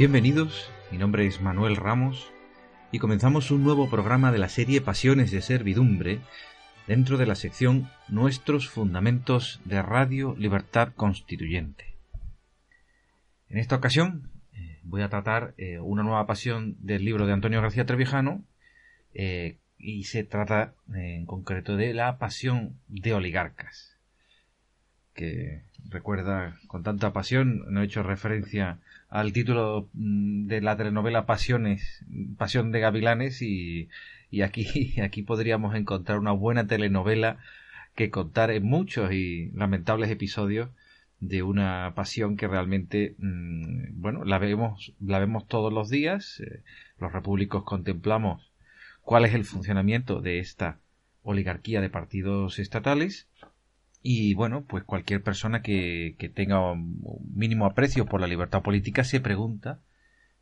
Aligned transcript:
Bienvenidos, 0.00 0.72
mi 0.90 0.96
nombre 0.96 1.26
es 1.26 1.42
Manuel 1.42 1.76
Ramos 1.76 2.32
y 2.90 2.98
comenzamos 2.98 3.50
un 3.50 3.62
nuevo 3.62 3.90
programa 3.90 4.32
de 4.32 4.38
la 4.38 4.48
serie 4.48 4.80
Pasiones 4.80 5.30
de 5.30 5.42
Servidumbre 5.42 6.20
dentro 6.86 7.18
de 7.18 7.26
la 7.26 7.34
sección 7.34 7.90
Nuestros 8.08 8.66
Fundamentos 8.66 9.60
de 9.66 9.82
Radio 9.82 10.34
Libertad 10.38 10.94
Constituyente. 10.96 11.98
En 13.50 13.58
esta 13.58 13.76
ocasión 13.76 14.30
eh, 14.54 14.80
voy 14.84 15.02
a 15.02 15.10
tratar 15.10 15.52
eh, 15.58 15.78
una 15.80 16.02
nueva 16.02 16.26
pasión 16.26 16.76
del 16.80 17.04
libro 17.04 17.26
de 17.26 17.34
Antonio 17.34 17.60
García 17.60 17.84
Trevijano 17.84 18.42
eh, 19.12 19.58
y 19.76 20.04
se 20.04 20.24
trata 20.24 20.72
en 20.94 21.26
concreto 21.26 21.76
de 21.76 21.92
la 21.92 22.16
pasión 22.16 22.80
de 22.88 23.12
oligarcas 23.12 23.89
que 25.20 25.60
recuerda 25.90 26.58
con 26.66 26.82
tanta 26.82 27.12
pasión, 27.12 27.62
no 27.68 27.82
he 27.82 27.84
hecho 27.84 28.02
referencia 28.02 28.78
al 29.10 29.34
título 29.34 29.90
mm, 29.92 30.46
de 30.46 30.62
la 30.62 30.78
telenovela 30.78 31.26
Pasiones, 31.26 32.02
Pasión 32.38 32.72
de 32.72 32.80
Gavilanes 32.80 33.42
y, 33.42 33.90
y 34.30 34.40
aquí, 34.40 34.98
aquí 35.02 35.22
podríamos 35.22 35.74
encontrar 35.74 36.18
una 36.18 36.32
buena 36.32 36.66
telenovela 36.66 37.36
que 37.94 38.10
contar 38.10 38.50
en 38.50 38.64
muchos 38.64 39.12
y 39.12 39.50
lamentables 39.50 40.10
episodios 40.10 40.70
de 41.18 41.42
una 41.42 41.92
pasión 41.94 42.38
que 42.38 42.48
realmente 42.48 43.14
mm, 43.18 44.00
bueno 44.00 44.24
la 44.24 44.38
vemos 44.38 44.94
la 45.00 45.18
vemos 45.18 45.46
todos 45.46 45.70
los 45.70 45.90
días. 45.90 46.40
Eh, 46.40 46.62
los 46.98 47.12
repúblicos 47.12 47.64
contemplamos 47.64 48.50
cuál 49.02 49.26
es 49.26 49.34
el 49.34 49.44
funcionamiento 49.44 50.22
de 50.22 50.38
esta 50.38 50.78
oligarquía 51.22 51.82
de 51.82 51.90
partidos 51.90 52.58
estatales 52.58 53.26
y 54.02 54.34
bueno, 54.34 54.64
pues 54.66 54.84
cualquier 54.84 55.22
persona 55.22 55.62
que, 55.62 56.14
que 56.18 56.28
tenga 56.28 56.72
un 56.72 57.32
mínimo 57.34 57.66
aprecio 57.66 58.06
por 58.06 58.20
la 58.20 58.26
libertad 58.26 58.62
política 58.62 59.04
se 59.04 59.20
pregunta 59.20 59.80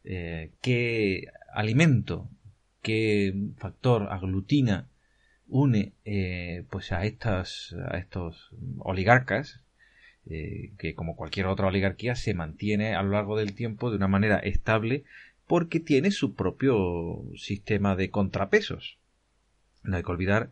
eh, 0.05 0.53
qué 0.63 1.27
alimento, 1.53 2.29
qué 2.83 3.35
factor 3.57 4.09
aglutina, 4.11 4.89
une 5.49 5.93
eh, 6.05 6.65
pues 6.71 6.93
a 6.93 7.05
estas 7.05 7.75
a 7.91 7.99
estos 7.99 8.51
oligarcas 8.79 9.61
eh, 10.27 10.73
que 10.79 10.95
como 10.95 11.17
cualquier 11.17 11.47
otra 11.47 11.69
oligarquía 11.69 12.15
se 12.15 12.35
mantiene 12.35 12.95
a 12.95 13.03
lo 13.03 13.11
largo 13.11 13.39
del 13.39 13.55
tiempo 13.55 13.91
de 13.91 13.97
una 13.97 14.09
manera 14.09 14.39
estable 14.39 15.05
porque 15.47 15.81
tiene 15.81 16.11
su 16.11 16.35
propio 16.35 17.25
sistema 17.35 17.97
de 17.97 18.11
contrapesos. 18.11 18.99
No 19.83 19.97
hay 19.97 20.03
que 20.03 20.13
olvidar 20.13 20.51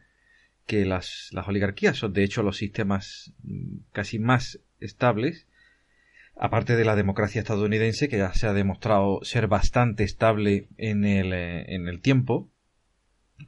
que 0.66 0.84
las, 0.84 1.28
las 1.32 1.48
oligarquías 1.48 1.96
son 1.96 2.12
de 2.12 2.24
hecho 2.24 2.42
los 2.42 2.56
sistemas 2.56 3.32
mm, 3.42 3.78
casi 3.92 4.18
más 4.18 4.60
estables, 4.80 5.46
aparte 6.36 6.76
de 6.76 6.84
la 6.84 6.96
democracia 6.96 7.40
estadounidense, 7.40 8.08
que 8.08 8.18
ya 8.18 8.34
se 8.34 8.46
ha 8.46 8.52
demostrado 8.52 9.20
ser 9.22 9.46
bastante 9.46 10.04
estable 10.04 10.68
en 10.76 11.04
el, 11.04 11.32
eh, 11.32 11.74
en 11.74 11.88
el 11.88 12.00
tiempo, 12.00 12.50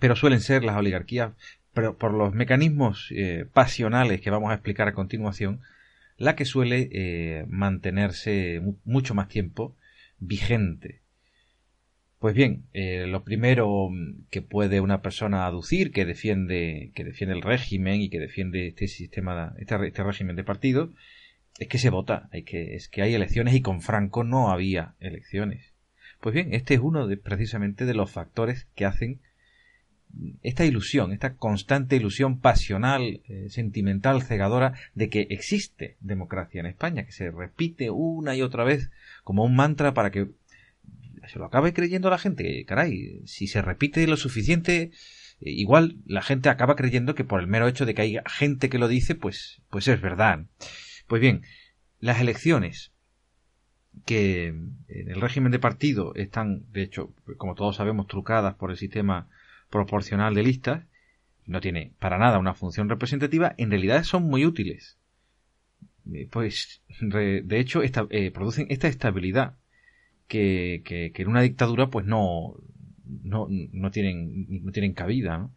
pero 0.01 0.17
suelen 0.17 0.41
ser 0.41 0.65
las 0.65 0.77
oligarquías, 0.77 1.33
pero 1.75 1.99
por 1.99 2.15
los 2.15 2.34
mecanismos 2.34 3.09
eh, 3.11 3.47
pasionales 3.53 4.21
que 4.21 4.31
vamos 4.31 4.50
a 4.50 4.55
explicar 4.55 4.89
a 4.89 4.95
continuación, 4.95 5.61
la 6.17 6.35
que 6.35 6.45
suele 6.45 6.89
eh, 6.93 7.45
mantenerse 7.49 8.61
mucho 8.85 9.15
más 9.15 9.29
tiempo 9.29 9.77
vigente. 10.19 11.03
Pues 12.19 12.34
bien, 12.34 12.65
eh, 12.73 13.06
lo 13.06 13.23
primero 13.23 13.91
que 14.31 14.43
puede 14.43 14.81
una 14.81 15.03
persona 15.03 15.47
aducir 15.47 15.93
que 15.93 16.05
defiende, 16.05 16.91
que 16.95 17.05
defiende 17.05 17.37
el 17.37 17.43
régimen 17.43 18.01
y 18.01 18.11
que 18.11 18.19
defiende 18.19 18.67
este 18.67 18.89
sistema, 18.89 19.55
este, 19.59 19.77
este 19.87 20.03
régimen 20.03 20.34
de 20.34 20.43
partido, 20.43 20.93
es 21.61 21.69
que 21.69 21.79
se 21.79 21.91
vota, 21.91 22.29
hay 22.33 22.43
que, 22.43 22.75
es 22.75 22.89
que 22.89 23.03
hay 23.03 23.15
elecciones 23.15 23.55
y 23.55 23.61
con 23.61 23.83
Franco 23.83 24.25
no 24.25 24.51
había 24.51 24.95
elecciones. 24.99 25.73
Pues 26.21 26.34
bien, 26.34 26.53
este 26.55 26.75
es 26.75 26.81
uno 26.81 27.06
de, 27.06 27.17
precisamente 27.17 27.84
de 27.84 27.95
los 27.95 28.11
factores 28.11 28.67
que 28.75 28.85
hacen 28.85 29.21
esta 30.43 30.65
ilusión, 30.65 31.12
esta 31.12 31.37
constante 31.37 31.95
ilusión 31.95 32.41
pasional, 32.41 33.21
eh, 33.29 33.47
sentimental, 33.50 34.23
cegadora 34.23 34.73
de 34.95 35.09
que 35.09 35.29
existe 35.31 35.97
democracia 36.00 36.59
en 36.59 36.67
España, 36.67 37.05
que 37.05 37.12
se 37.12 37.31
repite 37.31 37.91
una 37.91 38.35
y 38.35 38.43
otra 38.43 38.65
vez 38.65 38.91
como 39.23 39.45
un 39.45 39.55
mantra 39.55 39.95
para 39.95 40.11
que 40.11 40.29
se 41.28 41.39
lo 41.39 41.47
acabe 41.47 41.72
creyendo 41.72 42.11
la 42.11 42.19
gente. 42.19 42.65
Caray, 42.65 43.22
si 43.27 43.47
se 43.47 43.62
repite 43.62 44.06
lo 44.06 44.16
suficiente, 44.16 44.91
eh, 45.41 45.50
igual 45.50 45.97
la 46.06 46.22
gente 46.22 46.49
acaba 46.49 46.77
creyendo 46.77 47.15
que 47.15 47.25
por 47.25 47.41
el 47.41 47.47
mero 47.47 47.69
hecho 47.69 47.87
de 47.87 47.94
que 47.94 48.03
hay 48.03 48.19
gente 48.27 48.69
que 48.69 48.78
lo 48.78 48.89
dice, 48.89 49.15
pues, 49.15 49.62
pues 49.71 49.88
es 49.88 50.00
verdad. 50.00 50.47
Pues 51.06 51.21
bien, 51.21 51.43
las 52.00 52.21
elecciones 52.21 52.93
que 54.05 54.47
en 54.47 55.11
el 55.11 55.21
régimen 55.21 55.53
de 55.53 55.59
partido 55.59 56.15
están, 56.15 56.71
de 56.72 56.83
hecho, 56.83 57.12
como 57.37 57.55
todos 57.55 57.77
sabemos, 57.77 58.06
trucadas 58.06 58.55
por 58.55 58.71
el 58.71 58.77
sistema 58.77 59.28
proporcional 59.71 60.34
de 60.34 60.43
listas, 60.43 60.84
no 61.47 61.61
tiene 61.61 61.93
para 61.99 62.19
nada 62.19 62.38
una 62.38 62.55
función 62.55 62.88
representativa, 62.88 63.55
en 63.56 63.71
realidad 63.71 64.05
son 64.05 64.25
muy 64.25 64.44
útiles. 64.44 64.99
Eh, 66.12 66.28
pues, 66.31 66.83
de 67.00 67.61
hecho, 67.61 67.83
eh, 67.83 68.31
producen 68.31 68.67
esta 68.71 68.88
estabilidad 68.88 69.55
que, 70.28 70.83
que, 70.84 71.12
en 71.22 71.28
una 71.28 71.43
dictadura 71.43 71.89
pues 71.89 72.06
no, 72.06 72.55
no, 73.22 73.49
no, 73.49 73.91
tienen, 73.91 74.47
no 74.65 74.72
tienen 74.72 74.93
cabida. 74.93 75.50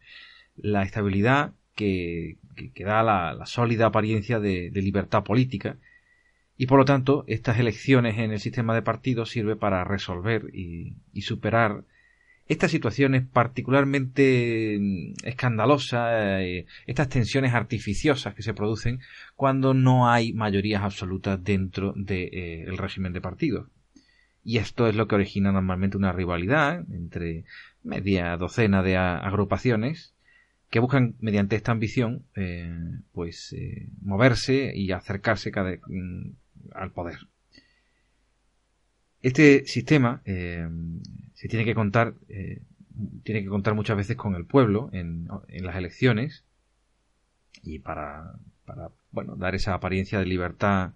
La 0.56 0.82
estabilidad 0.82 1.52
que, 1.74 2.38
que, 2.74 2.84
da 2.84 3.02
la, 3.02 3.46
sólida 3.46 3.86
apariencia 3.86 4.40
de, 4.40 4.70
libertad 4.74 5.24
política 5.24 5.76
y 6.56 6.66
por 6.66 6.78
lo 6.78 6.84
tanto 6.84 7.24
estas 7.28 7.58
elecciones 7.58 8.18
en 8.18 8.32
el 8.32 8.40
sistema 8.40 8.74
de 8.74 8.82
partidos 8.82 9.30
sirve 9.30 9.56
para 9.56 9.84
resolver 9.84 10.50
y, 10.52 10.96
y 11.12 11.22
superar 11.22 11.84
estas 12.48 12.70
situaciones 12.70 13.24
particularmente 13.26 14.78
escandalosas, 15.24 16.40
eh, 16.40 16.66
estas 16.86 17.08
tensiones 17.08 17.54
artificiosas 17.54 18.34
que 18.34 18.42
se 18.42 18.52
producen 18.52 19.00
cuando 19.36 19.74
no 19.74 20.10
hay 20.10 20.32
mayorías 20.32 20.82
absolutas 20.82 21.42
dentro 21.42 21.92
del 21.94 22.04
de, 22.04 22.64
eh, 22.64 22.66
régimen 22.76 23.12
de 23.12 23.20
partidos. 23.20 23.68
Y 24.44 24.58
esto 24.58 24.88
es 24.88 24.96
lo 24.96 25.06
que 25.06 25.14
origina 25.14 25.52
normalmente 25.52 25.96
una 25.96 26.12
rivalidad 26.12 26.84
entre 26.92 27.44
media 27.84 28.36
docena 28.36 28.82
de 28.82 28.96
agrupaciones 28.96 30.14
que 30.72 30.80
buscan 30.80 31.16
mediante 31.20 31.54
esta 31.54 31.70
ambición 31.70 32.24
eh, 32.34 32.74
pues 33.12 33.52
eh, 33.52 33.88
moverse 34.00 34.72
y 34.74 34.90
acercarse 34.92 35.52
cada, 35.52 35.72
mm, 35.86 36.30
al 36.74 36.92
poder. 36.92 37.18
Este 39.20 39.66
sistema 39.66 40.22
eh, 40.24 40.66
se 41.34 41.48
tiene 41.48 41.64
que 41.64 41.74
contar 41.74 42.14
tiene 43.22 43.42
que 43.42 43.48
contar 43.48 43.74
muchas 43.74 43.96
veces 43.96 44.16
con 44.16 44.34
el 44.34 44.44
pueblo 44.44 44.90
en, 44.92 45.28
en 45.48 45.64
las 45.64 45.76
elecciones 45.76 46.44
y 47.62 47.78
para, 47.78 48.34
para 48.64 48.90
bueno 49.10 49.36
dar 49.36 49.54
esa 49.54 49.74
apariencia 49.74 50.18
de 50.18 50.26
libertad 50.26 50.92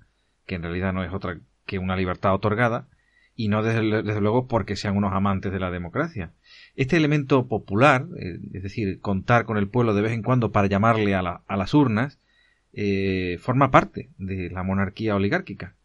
que 0.46 0.56
en 0.56 0.62
realidad 0.62 0.92
no 0.92 1.04
es 1.04 1.12
otra 1.12 1.38
que 1.66 1.78
una 1.78 1.96
libertad 1.96 2.34
otorgada 2.34 2.86
y 3.36 3.48
no 3.48 3.62
desde, 3.62 3.82
luego 4.20 4.48
porque 4.48 4.76
sean 4.76 4.96
unos 4.96 5.12
amantes 5.12 5.52
de 5.52 5.60
la 5.60 5.70
democracia. 5.70 6.32
Este 6.74 6.96
elemento 6.96 7.46
popular, 7.46 8.06
eh, 8.18 8.38
es 8.54 8.62
decir, 8.62 8.98
contar 9.00 9.44
con 9.44 9.58
el 9.58 9.68
pueblo 9.68 9.94
de 9.94 10.02
vez 10.02 10.12
en 10.12 10.22
cuando 10.22 10.52
para 10.52 10.68
llamarle 10.68 11.14
a, 11.14 11.22
las 11.22 11.74
urnas, 11.74 12.18
eh, 12.72 13.38
forma 13.40 13.70
parte 13.70 14.08
de 14.16 14.50
la 14.50 14.62
monarquía 14.62 15.14
oligárquica. 15.14 15.76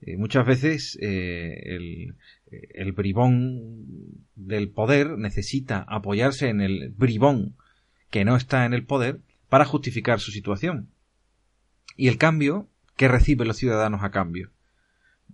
Eh, 0.00 0.16
muchas 0.16 0.46
veces 0.46 0.98
el, 1.00 2.14
el 2.50 2.92
bribón 2.92 4.24
del 4.34 4.70
poder 4.70 5.18
necesita 5.18 5.84
apoyarse 5.88 6.48
en 6.48 6.62
el 6.62 6.90
bribón 6.96 7.56
que 8.10 8.24
no 8.24 8.36
está 8.36 8.64
en 8.64 8.72
el 8.72 8.84
poder 8.84 9.20
para 9.50 9.66
justificar 9.66 10.18
su 10.18 10.30
situación. 10.30 10.88
Y 11.94 12.08
el 12.08 12.16
cambio 12.16 12.68
que 12.96 13.08
reciben 13.08 13.48
los 13.48 13.58
ciudadanos 13.58 14.02
a 14.02 14.10
cambio 14.10 14.50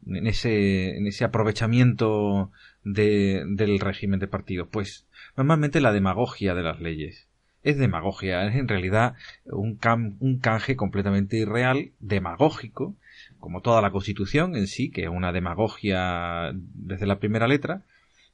en 0.06 0.26
ese, 0.26 0.96
en 0.96 1.06
ese 1.06 1.24
aprovechamiento 1.24 2.50
del 2.84 3.80
régimen 3.80 4.20
de 4.20 4.28
partidos? 4.28 4.68
Pues 4.70 5.06
normalmente 5.36 5.80
la 5.80 5.92
demagogia 5.92 6.54
de 6.54 6.62
las 6.62 6.80
leyes. 6.80 7.28
Es 7.62 7.78
demagogia, 7.78 8.44
es 8.46 8.56
en 8.56 8.66
realidad 8.66 9.14
un, 9.44 9.78
un 10.18 10.38
canje 10.38 10.74
completamente 10.74 11.36
irreal, 11.36 11.92
demagógico, 12.00 12.96
como 13.38 13.60
toda 13.60 13.80
la 13.80 13.92
Constitución 13.92 14.56
en 14.56 14.66
sí, 14.66 14.90
que 14.90 15.04
es 15.04 15.08
una 15.08 15.32
demagogia 15.32 16.50
desde 16.54 17.06
la 17.06 17.20
primera 17.20 17.46
letra, 17.46 17.82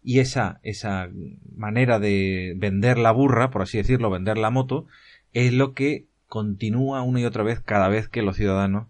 y 0.03 0.21
esa, 0.21 0.61
esa 0.63 1.11
manera 1.57 1.99
de 1.99 2.55
vender 2.57 2.99
la 2.99 3.11
burra, 3.11 3.51
por 3.51 3.63
así 3.63 3.77
decirlo, 3.77 4.11
vender 4.11 4.39
la 4.39 4.51
moto, 4.51 4.87
es 5.35 5.53
lo 5.53 5.75
que 5.75 6.07
continúa 6.29 7.03
una 7.03 7.21
y 7.21 7.25
otra 7.25 7.43
vez 7.43 7.61
cada 7.61 7.89
vez 7.89 8.09
que 8.09 8.23
los 8.23 8.37
ciudadanos 8.37 8.87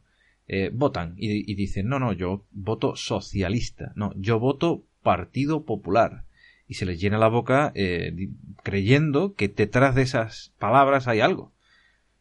eh, 0.51 0.71
votan 0.73 1.13
y, 1.19 1.55
dicen, 1.55 1.89
no, 1.89 1.99
no, 1.99 2.15
yo 2.15 2.47
voto 2.53 2.97
socialista, 2.97 3.93
no, 3.97 4.15
yo 4.17 4.41
voto 4.41 4.83
Partido 5.03 5.65
Popular. 5.65 6.25
Y 6.67 6.75
se 6.75 6.87
les 6.87 7.01
llena 7.01 7.19
la 7.19 7.29
boca 7.29 7.71
eh, 7.75 8.31
creyendo 8.63 9.35
que 9.35 9.49
detrás 9.49 9.95
de 9.95 10.03
esas 10.03 10.53
palabras 10.59 11.07
hay 11.07 11.21
algo. 11.21 11.53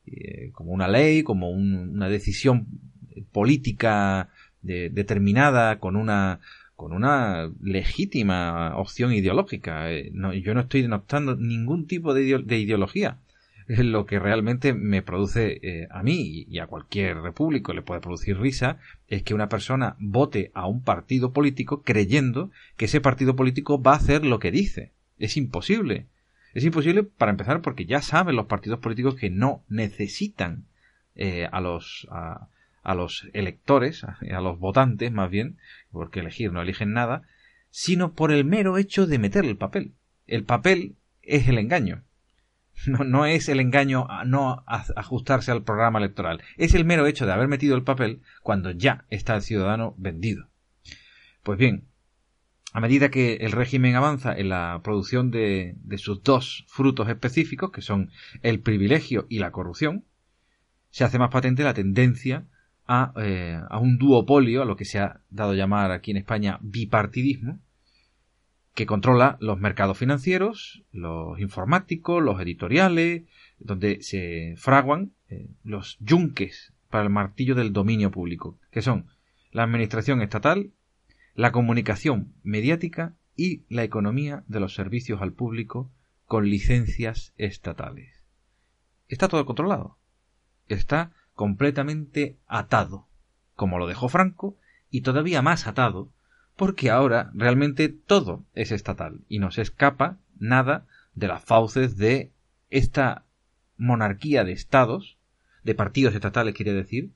Eh, 0.06 0.51
como 0.51 0.71
una 0.71 0.88
ley, 0.88 1.24
como 1.24 1.50
una 1.50 2.09
decisión 2.09 2.68
política 3.31 4.30
determinada, 4.62 5.80
con 5.80 5.95
una, 5.95 6.39
con 6.75 6.91
una 6.94 7.50
legítima 7.62 8.75
opción 8.77 9.13
ideológica. 9.13 9.89
yo 9.91 10.53
no 10.53 10.59
estoy 10.59 10.81
denotando 10.81 11.35
ningún 11.35 11.88
tipo 11.88 12.13
de 12.13 12.57
ideología 12.59 13.18
lo 13.83 14.05
que 14.05 14.19
realmente 14.19 14.73
me 14.73 15.01
produce 15.01 15.59
eh, 15.61 15.87
a 15.91 16.01
mí 16.01 16.45
y 16.49 16.59
a 16.59 16.67
cualquier 16.67 17.17
repúblico 17.17 17.73
le 17.73 17.81
puede 17.81 17.99
producir 17.99 18.39
risa 18.39 18.77
es 19.07 19.23
que 19.23 19.33
una 19.33 19.49
persona 19.49 19.97
vote 19.99 20.51
a 20.53 20.67
un 20.67 20.81
partido 20.83 21.33
político 21.33 21.81
creyendo 21.83 22.49
que 22.77 22.85
ese 22.85 23.01
partido 23.01 23.35
político 23.35 23.81
va 23.81 23.93
a 23.93 23.97
hacer 23.97 24.25
lo 24.25 24.39
que 24.39 24.51
dice. 24.51 24.93
Es 25.19 25.35
imposible. 25.35 26.07
Es 26.53 26.63
imposible 26.63 27.03
para 27.03 27.31
empezar 27.31 27.61
porque 27.61 27.85
ya 27.85 28.01
saben 28.01 28.37
los 28.37 28.45
partidos 28.45 28.79
políticos 28.79 29.15
que 29.15 29.29
no 29.29 29.63
necesitan 29.67 30.65
eh, 31.15 31.47
a 31.51 31.59
los 31.59 32.07
a, 32.09 32.47
los 32.95 33.27
electores, 33.33 34.05
a 34.05 34.39
los 34.39 34.59
votantes 34.59 35.11
más 35.11 35.29
bien, 35.29 35.57
porque 35.91 36.21
elegir 36.21 36.53
no 36.53 36.61
eligen 36.61 36.93
nada, 36.93 37.23
sino 37.69 38.13
por 38.13 38.31
el 38.31 38.45
mero 38.45 38.77
hecho 38.77 39.07
de 39.07 39.19
meter 39.19 39.43
el 39.43 39.57
papel. 39.57 39.91
El 40.25 40.45
papel 40.45 40.95
es 41.21 41.49
el 41.49 41.57
engaño. 41.57 42.03
No, 42.88 43.03
no 43.03 43.25
es 43.25 43.50
el 43.50 43.59
engaño 43.59 44.06
a 44.09 44.24
no 44.24 44.63
ajustarse 44.68 45.51
al 45.51 45.63
programa 45.63 46.00
electoral, 46.00 46.41
es 46.57 46.74
el 46.74 46.85
mero 46.85 47.07
hecho 47.07 47.25
de 47.25 47.33
haber 47.33 47.47
metido 47.47 47.75
el 47.75 47.83
papel 47.83 48.21
cuando 48.44 48.71
ya 48.71 49.06
está 49.09 49.35
el 49.35 49.41
ciudadano 49.41 49.95
vendido. 49.97 50.47
Pues 51.44 51.57
bien, 51.57 51.88
a 52.74 52.79
medida 52.79 53.09
que 53.09 53.38
el 53.38 53.53
régimen 53.53 53.95
avanza 53.95 54.38
en 54.38 54.50
la 54.50 54.81
producción 54.83 55.31
de, 55.31 55.75
sus 55.97 56.21
dos 56.21 56.65
frutos 56.68 57.09
específicos, 57.09 57.71
que 57.71 57.81
son 57.81 58.12
el 58.44 58.59
privilegio 58.59 59.25
y 59.30 59.39
la 59.39 59.51
corrupción, 59.51 60.06
se 60.91 61.03
hace 61.03 61.19
más 61.19 61.31
patente 61.31 61.63
la 61.63 61.73
tendencia 61.73 62.45
a, 62.85 63.13
eh, 63.18 63.59
a 63.69 63.80
un 63.80 63.97
duopolio, 63.97 64.62
a 64.62 64.65
lo 64.65 64.75
que 64.75 64.85
se 64.85 65.00
ha 65.00 65.21
dado 65.30 65.53
llamar 65.53 65.91
aquí 65.91 66.12
en 66.12 66.18
España 66.18 66.59
bipartidismo, 66.62 67.59
que 68.77 68.85
controla 68.85 69.38
los 69.39 69.59
mercados 69.59 69.97
financieros, 69.97 70.83
los 70.91 71.39
informáticos, 71.39 72.21
los 72.21 72.39
editoriales, 72.39 73.24
donde 73.57 74.03
se 74.03 74.53
fraguan 74.56 75.13
eh, 75.29 75.50
los 75.63 75.97
yunques 76.00 76.74
para 76.91 77.03
el 77.03 77.09
martillo 77.09 77.56
del 77.56 77.74
dominio 77.74 78.12
público, 78.12 78.59
que 78.69 78.83
son 78.83 79.07
la 79.51 79.63
administración 79.63 80.21
estatal, 80.21 80.74
la 81.33 81.51
comunicación 81.51 82.35
mediática 82.44 83.15
y 83.35 83.63
la 83.68 83.83
economía 83.83 84.44
de 84.45 84.59
los 84.59 84.75
servicios 84.75 85.23
al 85.23 85.33
público 85.33 85.89
con 86.27 86.47
licencias 86.47 87.33
estatales. 87.39 88.21
Está 89.07 89.27
todo 89.27 89.44
controlado. 89.47 89.97
Está 90.68 91.13
completamente 91.33 92.38
atado, 92.45 93.07
como 93.56 93.80
lo 93.80 93.88
dejó 93.88 94.07
Franco, 94.07 94.56
y 94.91 95.01
todavía 95.01 95.41
más 95.41 95.65
atado 95.65 96.12
porque 96.57 96.89
ahora 96.89 97.31
realmente 97.33 97.88
todo 97.88 98.44
es 98.54 98.71
estatal 98.71 99.21
y 99.30 99.39
no 99.39 99.51
se 99.51 99.62
escapa 99.62 100.18
nada 100.39 100.86
de 101.13 101.27
las 101.27 101.44
fauces 101.44 101.98
de 101.98 102.31
esta 102.69 103.25
monarquía 103.77 104.44
de 104.44 104.51
estados, 104.51 105.18
de 105.63 105.75
partidos 105.75 106.15
estatales 106.15 106.56
quiere 106.56 106.74
decir, 106.74 107.12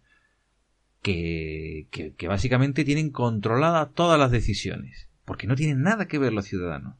que, 1.01 1.87
básicamente 2.27 2.85
tienen 2.85 3.09
controladas 3.09 3.91
todas 3.93 4.19
las 4.19 4.29
decisiones, 4.29 5.09
porque 5.25 5.47
no 5.47 5.55
tienen 5.55 5.81
nada 5.81 6.07
que 6.07 6.19
ver 6.19 6.33
los 6.33 6.45
ciudadanos. 6.45 6.95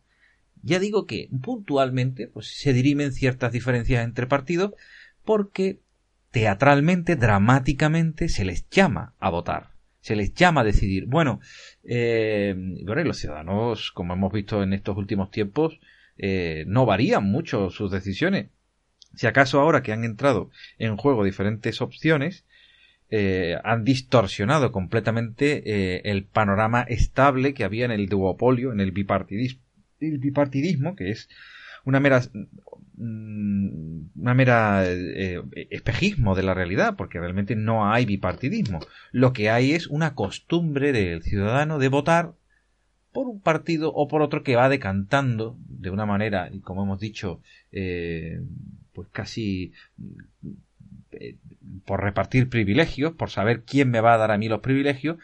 Ya 0.63 0.79
digo 0.79 1.05
que 1.05 1.29
puntualmente 1.43 2.27
pues, 2.27 2.47
se 2.47 2.73
dirimen 2.73 3.13
ciertas 3.13 3.51
diferencias 3.51 4.03
entre 4.03 4.25
partidos 4.25 4.73
porque 5.23 5.79
teatralmente, 6.31 7.15
dramáticamente, 7.15 8.29
se 8.29 8.45
les 8.45 8.67
llama 8.69 9.13
a 9.19 9.29
votar 9.29 9.70
se 10.01 10.15
les 10.15 10.33
llama 10.33 10.61
a 10.61 10.63
decidir. 10.65 11.05
Bueno, 11.05 11.39
eh, 11.83 12.53
bueno, 12.85 13.01
y 13.01 13.05
los 13.05 13.17
ciudadanos, 13.17 13.91
como 13.91 14.13
hemos 14.13 14.33
visto 14.33 14.61
en 14.61 14.73
estos 14.73 14.97
últimos 14.97 15.31
tiempos, 15.31 15.79
eh, 16.17 16.65
no 16.67 16.85
varían 16.85 17.23
mucho 17.23 17.69
sus 17.69 17.91
decisiones. 17.91 18.49
Si 19.15 19.27
acaso 19.27 19.59
ahora 19.59 19.83
que 19.83 19.91
han 19.91 20.03
entrado 20.03 20.49
en 20.77 20.97
juego 20.97 21.23
diferentes 21.23 21.81
opciones, 21.81 22.45
eh, 23.13 23.57
han 23.65 23.83
distorsionado 23.83 24.71
completamente 24.71 25.63
eh, 25.65 26.01
el 26.05 26.23
panorama 26.23 26.83
estable 26.83 27.53
que 27.53 27.65
había 27.65 27.83
en 27.83 27.91
el 27.91 28.07
duopolio, 28.07 28.71
en 28.71 28.79
el 28.79 28.93
bipartidismo, 28.93 29.61
el 29.99 30.17
bipartidismo 30.17 30.95
que 30.95 31.11
es 31.11 31.27
una 31.83 31.99
mera 31.99 32.21
una 33.01 34.33
mera 34.33 34.83
eh, 34.85 35.41
espejismo 35.71 36.35
de 36.35 36.43
la 36.43 36.53
realidad, 36.53 36.95
porque 36.95 37.19
realmente 37.19 37.55
no 37.55 37.91
hay 37.91 38.05
bipartidismo. 38.05 38.79
Lo 39.11 39.33
que 39.33 39.49
hay 39.49 39.71
es 39.71 39.87
una 39.87 40.13
costumbre 40.13 40.91
del 40.91 41.23
ciudadano 41.23 41.79
de 41.79 41.89
votar 41.89 42.33
por 43.11 43.27
un 43.27 43.41
partido 43.41 43.91
o 43.93 44.07
por 44.07 44.21
otro 44.21 44.43
que 44.43 44.55
va 44.55 44.69
decantando 44.69 45.57
de 45.67 45.89
una 45.89 46.05
manera, 46.05 46.49
y 46.51 46.59
como 46.59 46.83
hemos 46.83 46.99
dicho, 46.99 47.41
eh, 47.71 48.41
pues 48.93 49.07
casi 49.11 49.73
eh, 51.11 51.35
por 51.85 52.01
repartir 52.03 52.49
privilegios, 52.49 53.13
por 53.13 53.29
saber 53.29 53.63
quién 53.63 53.89
me 53.89 54.01
va 54.01 54.13
a 54.13 54.17
dar 54.17 54.31
a 54.31 54.37
mí 54.37 54.47
los 54.47 54.61
privilegios, 54.61 55.17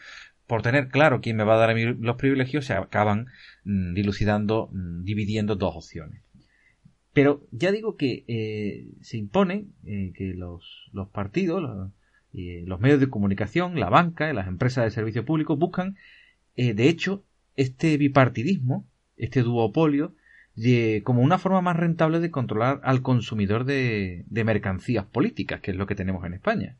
por 0.46 0.62
tener 0.62 0.88
claro 0.88 1.20
quién 1.20 1.36
me 1.36 1.44
va 1.44 1.54
a 1.54 1.58
dar 1.58 1.70
a 1.70 1.74
mí 1.74 1.84
los 1.84 2.16
privilegios, 2.16 2.64
se 2.66 2.72
acaban 2.72 3.26
mm, 3.64 3.94
dilucidando, 3.94 4.68
mm, 4.72 5.04
dividiendo 5.04 5.56
dos 5.56 5.76
opciones. 5.76 6.22
Pero 7.18 7.44
ya 7.50 7.72
digo 7.72 7.96
que 7.96 8.22
eh, 8.28 8.92
se 9.00 9.16
impone 9.16 9.66
eh, 9.84 10.12
que 10.14 10.34
los, 10.34 10.62
partidos, 11.10 11.60
los, 11.60 11.90
eh, 12.32 12.62
los, 12.64 12.78
medios 12.78 13.00
de 13.00 13.10
comunicación, 13.10 13.80
la 13.80 13.90
banca, 13.90 14.32
las 14.32 14.46
empresas 14.46 14.84
de 14.84 14.92
servicio 14.92 15.24
público 15.24 15.56
buscan, 15.56 15.96
de 16.54 16.88
hecho, 16.88 17.24
este 17.56 17.96
bipartidismo, 17.96 18.86
este 19.16 19.42
duopolio, 19.42 20.14
como 21.02 21.22
una 21.22 21.38
forma 21.38 21.60
más 21.60 21.76
rentable 21.76 22.20
de 22.20 22.30
controlar 22.30 22.80
al 22.84 23.02
consumidor 23.02 23.64
de, 23.64 24.24
de 24.28 24.44
mercancías 24.44 25.04
políticas, 25.04 25.60
que 25.60 25.72
es 25.72 25.76
lo 25.76 25.88
que 25.88 25.96
tenemos 25.96 26.24
en 26.24 26.34
España. 26.34 26.76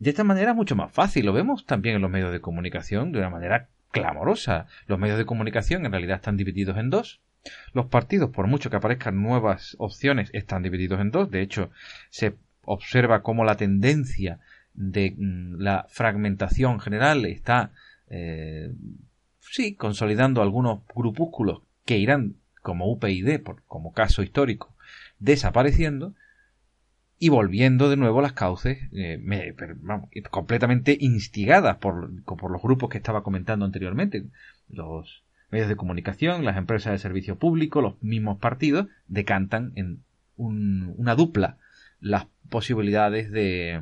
De 0.00 0.10
esta 0.10 0.24
manera 0.24 0.50
es 0.50 0.56
mucho 0.56 0.74
más 0.74 0.90
fácil, 0.90 1.26
lo 1.26 1.32
vemos 1.32 1.64
también 1.64 1.94
en 1.94 2.02
los 2.02 2.10
medios 2.10 2.32
de 2.32 2.40
comunicación 2.40 3.12
de 3.12 3.20
una 3.20 3.30
manera 3.30 3.68
clamorosa. 3.92 4.66
Los 4.88 4.98
medios 4.98 5.18
de 5.18 5.26
comunicación 5.26 5.86
en 5.86 5.92
realidad 5.92 6.16
están 6.16 6.36
divididos 6.36 6.76
en 6.76 6.90
dos, 6.90 7.20
los 7.72 7.86
partidos, 7.86 8.30
por 8.30 8.46
mucho 8.46 8.70
que 8.70 8.76
aparezcan 8.76 9.22
nuevas 9.22 9.76
opciones, 9.78 10.30
están 10.32 10.62
divididos 10.62 11.00
en 11.00 11.10
dos. 11.10 11.30
De 11.30 11.42
hecho, 11.42 11.70
se 12.10 12.36
observa 12.64 13.22
cómo 13.22 13.44
la 13.44 13.56
tendencia 13.56 14.40
de 14.74 15.14
mm, 15.16 15.60
la 15.60 15.86
fragmentación 15.88 16.80
general 16.80 17.24
está, 17.26 17.72
eh, 18.08 18.72
sí, 19.40 19.74
consolidando 19.74 20.42
algunos 20.42 20.80
grupúsculos 20.94 21.62
que 21.84 21.98
irán, 21.98 22.36
como 22.62 22.90
UPyD, 22.90 23.40
por, 23.42 23.62
como 23.64 23.92
caso 23.92 24.22
histórico, 24.22 24.74
desapareciendo 25.18 26.14
y 27.18 27.28
volviendo 27.28 27.88
de 27.88 27.96
nuevo 27.96 28.20
las 28.20 28.32
cauces 28.32 28.78
eh, 28.92 29.54
completamente 30.30 30.96
instigadas 31.00 31.76
por, 31.76 32.24
por 32.24 32.50
los 32.50 32.62
grupos 32.62 32.88
que 32.90 32.98
estaba 32.98 33.22
comentando 33.22 33.64
anteriormente, 33.64 34.24
los 34.68 35.21
medios 35.52 35.68
de 35.68 35.76
comunicación, 35.76 36.44
las 36.44 36.56
empresas 36.56 36.92
de 36.92 36.98
servicio 36.98 37.36
público, 37.36 37.82
los 37.82 38.02
mismos 38.02 38.38
partidos, 38.38 38.88
decantan 39.06 39.72
en 39.76 40.02
una 40.36 41.14
dupla 41.14 41.58
las 42.00 42.26
posibilidades 42.48 43.30
de, 43.30 43.80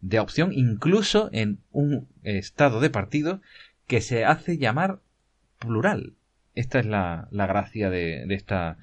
de 0.00 0.20
opción, 0.20 0.52
incluso 0.52 1.30
en 1.32 1.58
un 1.72 2.06
estado 2.22 2.80
de 2.80 2.90
partido 2.90 3.40
que 3.86 4.02
se 4.02 4.24
hace 4.24 4.58
llamar 4.58 5.00
plural. 5.58 6.12
Esta 6.54 6.78
es 6.78 6.86
la, 6.86 7.28
la 7.30 7.46
gracia 7.46 7.90
de, 7.90 8.24
esta, 8.34 8.78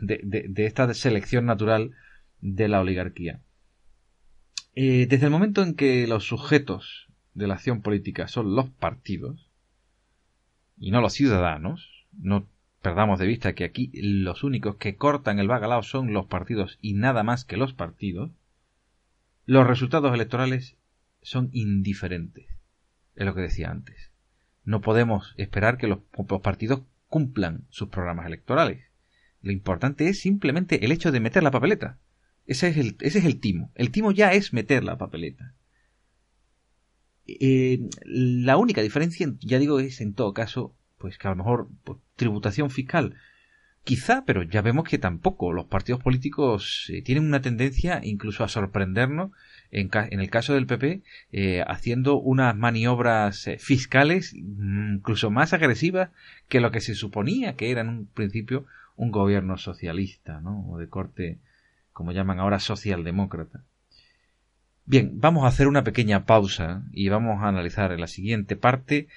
de, 0.00 0.46
de, 0.48 0.66
esta 0.66 0.92
selección 0.94 1.44
natural 1.44 1.92
de 2.40 2.68
la 2.68 2.80
oligarquía. 2.80 3.40
Eh, 4.74 5.06
desde 5.08 5.26
el 5.26 5.30
momento 5.30 5.62
en 5.62 5.74
que 5.74 6.06
los 6.06 6.24
sujetos 6.24 7.08
de 7.34 7.46
la 7.46 7.54
acción 7.54 7.82
política 7.82 8.28
son 8.28 8.54
los 8.54 8.70
partidos 8.70 9.45
y 10.78 10.90
no 10.90 11.00
los 11.00 11.14
ciudadanos, 11.14 12.06
no 12.12 12.46
perdamos 12.82 13.18
de 13.18 13.26
vista 13.26 13.54
que 13.54 13.64
aquí 13.64 13.90
los 13.94 14.44
únicos 14.44 14.76
que 14.76 14.96
cortan 14.96 15.38
el 15.38 15.48
bagalao 15.48 15.82
son 15.82 16.12
los 16.12 16.26
partidos 16.26 16.78
y 16.80 16.94
nada 16.94 17.22
más 17.22 17.44
que 17.44 17.56
los 17.56 17.72
partidos, 17.72 18.30
los 19.44 19.66
resultados 19.66 20.14
electorales 20.14 20.76
son 21.22 21.50
indiferentes. 21.52 22.46
Es 23.14 23.26
lo 23.26 23.34
que 23.34 23.40
decía 23.40 23.70
antes. 23.70 24.10
No 24.64 24.80
podemos 24.80 25.34
esperar 25.36 25.78
que 25.78 25.86
los, 25.86 26.00
partidos 26.42 26.82
cumplan 27.08 27.64
sus 27.70 27.88
programas 27.88 28.26
electorales. 28.26 28.84
Lo 29.42 29.52
importante 29.52 30.08
es 30.08 30.20
simplemente 30.20 30.84
el 30.84 30.92
hecho 30.92 31.12
de 31.12 31.20
meter 31.20 31.42
la 31.42 31.50
papeleta. 31.50 31.98
Ese 32.46 32.68
es 32.68 32.76
el, 32.76 32.96
ese 33.00 33.20
es 33.20 33.24
el 33.24 33.40
timo. 33.40 33.70
El 33.74 33.90
timo 33.90 34.12
ya 34.12 34.32
es 34.32 34.52
meter 34.52 34.84
la 34.84 34.98
papeleta. 34.98 35.54
Eh, 37.26 37.80
la 38.04 38.56
única 38.56 38.82
diferencia, 38.82 39.32
ya 39.40 39.58
digo, 39.58 39.80
es 39.80 40.00
en 40.00 40.14
todo 40.14 40.32
caso, 40.32 40.74
pues 40.98 41.18
que 41.18 41.28
a 41.28 41.30
lo 41.30 41.36
mejor 41.36 41.68
pues, 41.84 41.98
tributación 42.16 42.70
fiscal. 42.70 43.14
Quizá, 43.84 44.24
pero 44.24 44.42
ya 44.42 44.62
vemos 44.62 44.88
que 44.88 44.98
tampoco. 44.98 45.52
Los 45.52 45.66
partidos 45.66 46.02
políticos 46.02 46.86
eh, 46.88 47.02
tienen 47.02 47.24
una 47.24 47.40
tendencia 47.40 48.00
incluso 48.02 48.42
a 48.42 48.48
sorprendernos, 48.48 49.30
en, 49.70 49.90
el 49.92 50.30
caso 50.30 50.54
del 50.54 50.66
PP, 50.66 51.02
eh, 51.32 51.62
haciendo 51.66 52.16
unas 52.18 52.56
maniobras 52.56 53.48
fiscales 53.58 54.32
incluso 54.32 55.30
más 55.30 55.52
agresivas 55.52 56.10
que 56.48 56.60
lo 56.60 56.70
que 56.70 56.80
se 56.80 56.94
suponía 56.94 57.54
que 57.56 57.70
era 57.70 57.80
en 57.82 57.88
un 57.88 58.06
principio 58.06 58.66
un 58.96 59.10
gobierno 59.10 59.58
socialista, 59.58 60.40
¿no? 60.40 60.66
O 60.70 60.78
de 60.78 60.88
corte, 60.88 61.38
como 61.92 62.12
llaman 62.12 62.40
ahora, 62.40 62.58
socialdemócrata. 62.58 63.64
Bien, 64.88 65.20
vamos 65.20 65.42
a 65.42 65.48
hacer 65.48 65.66
una 65.66 65.82
pequeña 65.82 66.24
pausa 66.26 66.84
y 66.92 67.08
vamos 67.08 67.42
a 67.42 67.48
analizar 67.48 67.90
en 67.90 68.00
la 68.00 68.06
siguiente 68.06 68.54
parte 68.54 69.08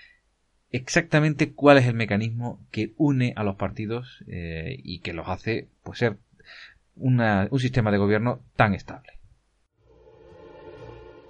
exactamente 0.71 1.53
cuál 1.53 1.77
es 1.77 1.85
el 1.85 1.93
mecanismo 1.93 2.59
que 2.71 2.93
une 2.97 3.33
a 3.35 3.43
los 3.43 3.55
partidos 3.55 4.23
eh, 4.27 4.79
y 4.83 5.01
que 5.01 5.13
los 5.13 5.27
hace 5.27 5.69
pues, 5.83 5.99
ser 5.99 6.17
un 6.95 7.59
sistema 7.59 7.91
de 7.91 7.97
gobierno 7.99 8.41
tan 8.55 8.73
estable. 8.73 9.13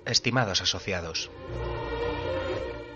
Estimados 0.06 0.62
asociados, 0.62 1.30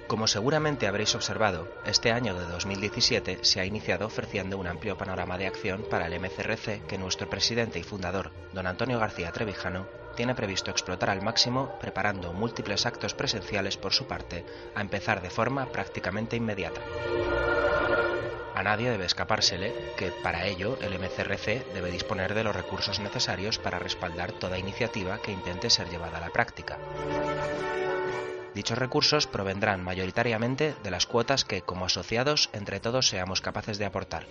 como 0.08 0.28
seguramente 0.28 0.88
habréis 0.88 1.14
observado, 1.14 1.68
este 1.86 2.12
año 2.12 2.40
de 2.40 2.46
2017 2.46 3.40
se 3.42 3.60
ha 3.60 3.66
iniciado 3.66 4.06
ofreciendo 4.06 4.58
un 4.58 4.68
amplio 4.68 4.98
panorama 4.98 5.38
de 5.38 5.48
acción 5.48 5.84
para 5.90 6.08
el 6.08 6.20
MCRC 6.20 6.86
que 6.88 6.98
nuestro 6.98 7.30
presidente 7.30 7.80
y 7.80 7.84
fundador, 7.84 8.32
don 8.54 8.66
Antonio 8.66 9.00
García 9.00 9.32
Trevijano, 9.32 9.88
tiene 10.16 10.36
previsto 10.36 10.72
explotar 10.72 11.10
al 11.10 11.22
máximo 11.22 11.78
preparando 11.80 12.34
múltiples 12.34 12.86
actos 12.86 13.14
presenciales 13.14 13.78
por 13.78 13.94
su 13.94 14.06
parte, 14.06 14.46
a 14.76 14.82
empezar 14.82 15.22
de 15.22 15.30
forma 15.30 15.66
prácticamente 15.68 16.36
inmediata. 16.36 16.82
A 18.56 18.62
nadie 18.62 18.92
debe 18.92 19.06
escapársele 19.06 19.74
que, 19.98 20.12
para 20.12 20.46
ello, 20.46 20.78
el 20.82 20.98
MCRC 21.00 21.74
debe 21.74 21.92
disponer 21.92 22.34
de 22.34 22.44
los 22.44 22.56
recursos 22.56 23.00
necesarios 23.00 23.58
para 23.58 23.80
respaldar 23.80 24.32
toda 24.32 24.60
iniciativa 24.60 25.20
que 25.22 25.32
intente 25.32 25.70
ser 25.70 25.90
llevada 25.90 26.20
a 26.20 26.22
la 26.22 26.30
práctica. 26.30 26.78
Dichos 28.56 28.78
recursos 28.78 29.26
provendrán 29.26 29.84
mayoritariamente 29.84 30.76
de 30.84 30.92
las 30.92 31.08
cuotas 31.08 31.44
que, 31.44 31.64
como 31.64 31.86
asociados, 31.86 32.50
entre 32.54 32.80
todos 32.80 33.08
seamos 33.08 33.42
capaces 33.42 33.80
de 33.80 33.86
aportar. 33.86 34.28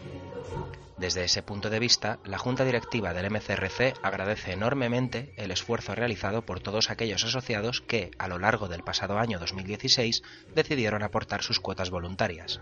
Desde 0.96 1.24
ese 1.24 1.42
punto 1.42 1.70
de 1.70 1.80
vista, 1.80 2.20
la 2.24 2.38
Junta 2.38 2.64
Directiva 2.64 3.12
del 3.12 3.28
MCRC 3.30 3.94
agradece 4.02 4.52
enormemente 4.52 5.32
el 5.36 5.50
esfuerzo 5.50 5.96
realizado 5.96 6.42
por 6.42 6.60
todos 6.60 6.90
aquellos 6.90 7.24
asociados 7.24 7.80
que, 7.80 8.12
a 8.18 8.28
lo 8.28 8.38
largo 8.38 8.68
del 8.68 8.84
pasado 8.84 9.18
año 9.18 9.40
2016, 9.40 10.22
decidieron 10.54 11.02
aportar 11.02 11.42
sus 11.42 11.58
cuotas 11.58 11.90
voluntarias, 11.90 12.60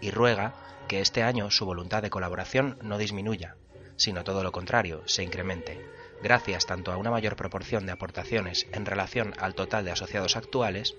y 0.00 0.12
ruega 0.12 0.54
que 0.86 1.00
este 1.00 1.24
año 1.24 1.50
su 1.50 1.66
voluntad 1.66 2.02
de 2.02 2.10
colaboración 2.10 2.78
no 2.82 2.98
disminuya, 2.98 3.56
sino 3.96 4.22
todo 4.22 4.44
lo 4.44 4.52
contrario, 4.52 5.02
se 5.06 5.24
incremente, 5.24 5.84
gracias 6.22 6.66
tanto 6.66 6.92
a 6.92 6.96
una 6.96 7.10
mayor 7.10 7.36
proporción 7.36 7.86
de 7.86 7.92
aportaciones 7.92 8.66
en 8.72 8.86
relación 8.86 9.34
al 9.38 9.54
total 9.54 9.84
de 9.84 9.92
asociados 9.92 10.36
actuales, 10.36 10.96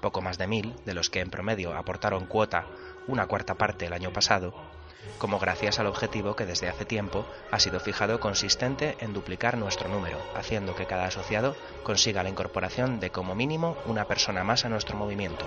poco 0.00 0.20
más 0.22 0.38
de 0.38 0.46
mil, 0.46 0.74
de 0.84 0.94
los 0.94 1.10
que 1.10 1.20
en 1.20 1.30
promedio 1.30 1.74
aportaron 1.74 2.26
cuota 2.26 2.66
una 3.06 3.26
cuarta 3.26 3.54
parte 3.54 3.86
el 3.86 3.92
año 3.92 4.12
pasado, 4.12 4.54
como 5.18 5.38
gracias 5.38 5.78
al 5.78 5.86
objetivo 5.86 6.36
que 6.36 6.46
desde 6.46 6.68
hace 6.68 6.84
tiempo 6.84 7.26
ha 7.50 7.58
sido 7.58 7.80
fijado 7.80 8.20
consistente 8.20 8.96
en 9.00 9.12
duplicar 9.12 9.56
nuestro 9.56 9.88
número, 9.88 10.18
haciendo 10.34 10.74
que 10.74 10.86
cada 10.86 11.06
asociado 11.06 11.56
consiga 11.82 12.22
la 12.22 12.28
incorporación 12.28 13.00
de 13.00 13.10
como 13.10 13.34
mínimo 13.34 13.76
una 13.86 14.06
persona 14.06 14.44
más 14.44 14.64
a 14.64 14.68
nuestro 14.68 14.96
movimiento. 14.96 15.46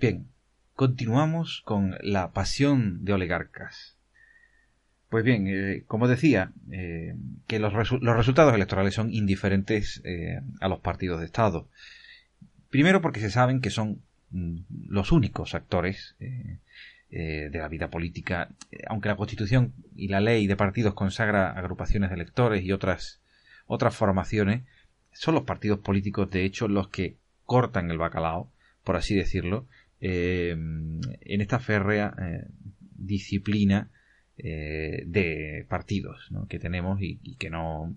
Bien, 0.00 0.28
continuamos 0.74 1.60
con 1.64 1.96
la 2.02 2.30
pasión 2.30 3.04
de 3.04 3.14
oligarcas. 3.14 3.96
Pues 5.08 5.24
bien, 5.24 5.48
eh, 5.48 5.82
como 5.88 6.06
decía, 6.06 6.52
eh, 6.70 7.16
que 7.48 7.58
los, 7.58 7.72
resultados 7.72 8.54
electorales 8.54 8.94
son 8.94 9.12
indiferentes 9.12 10.00
eh, 10.04 10.40
a 10.60 10.68
los 10.68 10.78
partidos 10.78 11.18
de 11.18 11.26
Estado. 11.26 11.68
Primero 12.70 13.02
porque 13.02 13.18
se 13.18 13.28
saben 13.28 13.60
que 13.60 13.70
son 13.70 14.00
mm, 14.30 14.58
los 14.86 15.10
únicos 15.10 15.56
actores 15.56 16.14
de 17.10 17.50
la 17.58 17.68
vida 17.68 17.88
política, 17.88 18.50
aunque 18.86 19.08
la 19.08 19.16
Constitución 19.16 19.72
y 19.96 20.06
la 20.06 20.20
ley 20.20 20.46
de 20.46 20.54
partidos 20.54 20.94
consagra 20.94 21.50
agrupaciones 21.50 22.10
de 22.10 22.16
electores 22.16 22.62
y 22.62 22.70
otras, 22.70 23.20
otras 23.66 23.96
formaciones, 23.96 24.62
son 25.10 25.34
los 25.34 25.44
partidos 25.44 25.80
políticos 25.80 26.30
de 26.30 26.44
hecho 26.44 26.68
los 26.68 26.88
que 26.88 27.16
cortan 27.46 27.90
el 27.90 27.98
bacalao, 27.98 28.52
por 28.84 28.96
así 28.96 29.14
decirlo, 29.14 29.66
en 30.00 31.00
esta 31.40 31.58
férrea 31.58 32.14
disciplina 32.98 33.90
eh, 34.40 35.02
de 35.04 35.66
partidos 35.68 36.30
que 36.48 36.60
tenemos 36.60 37.00
y, 37.02 37.18
que 37.40 37.50
no 37.50 37.96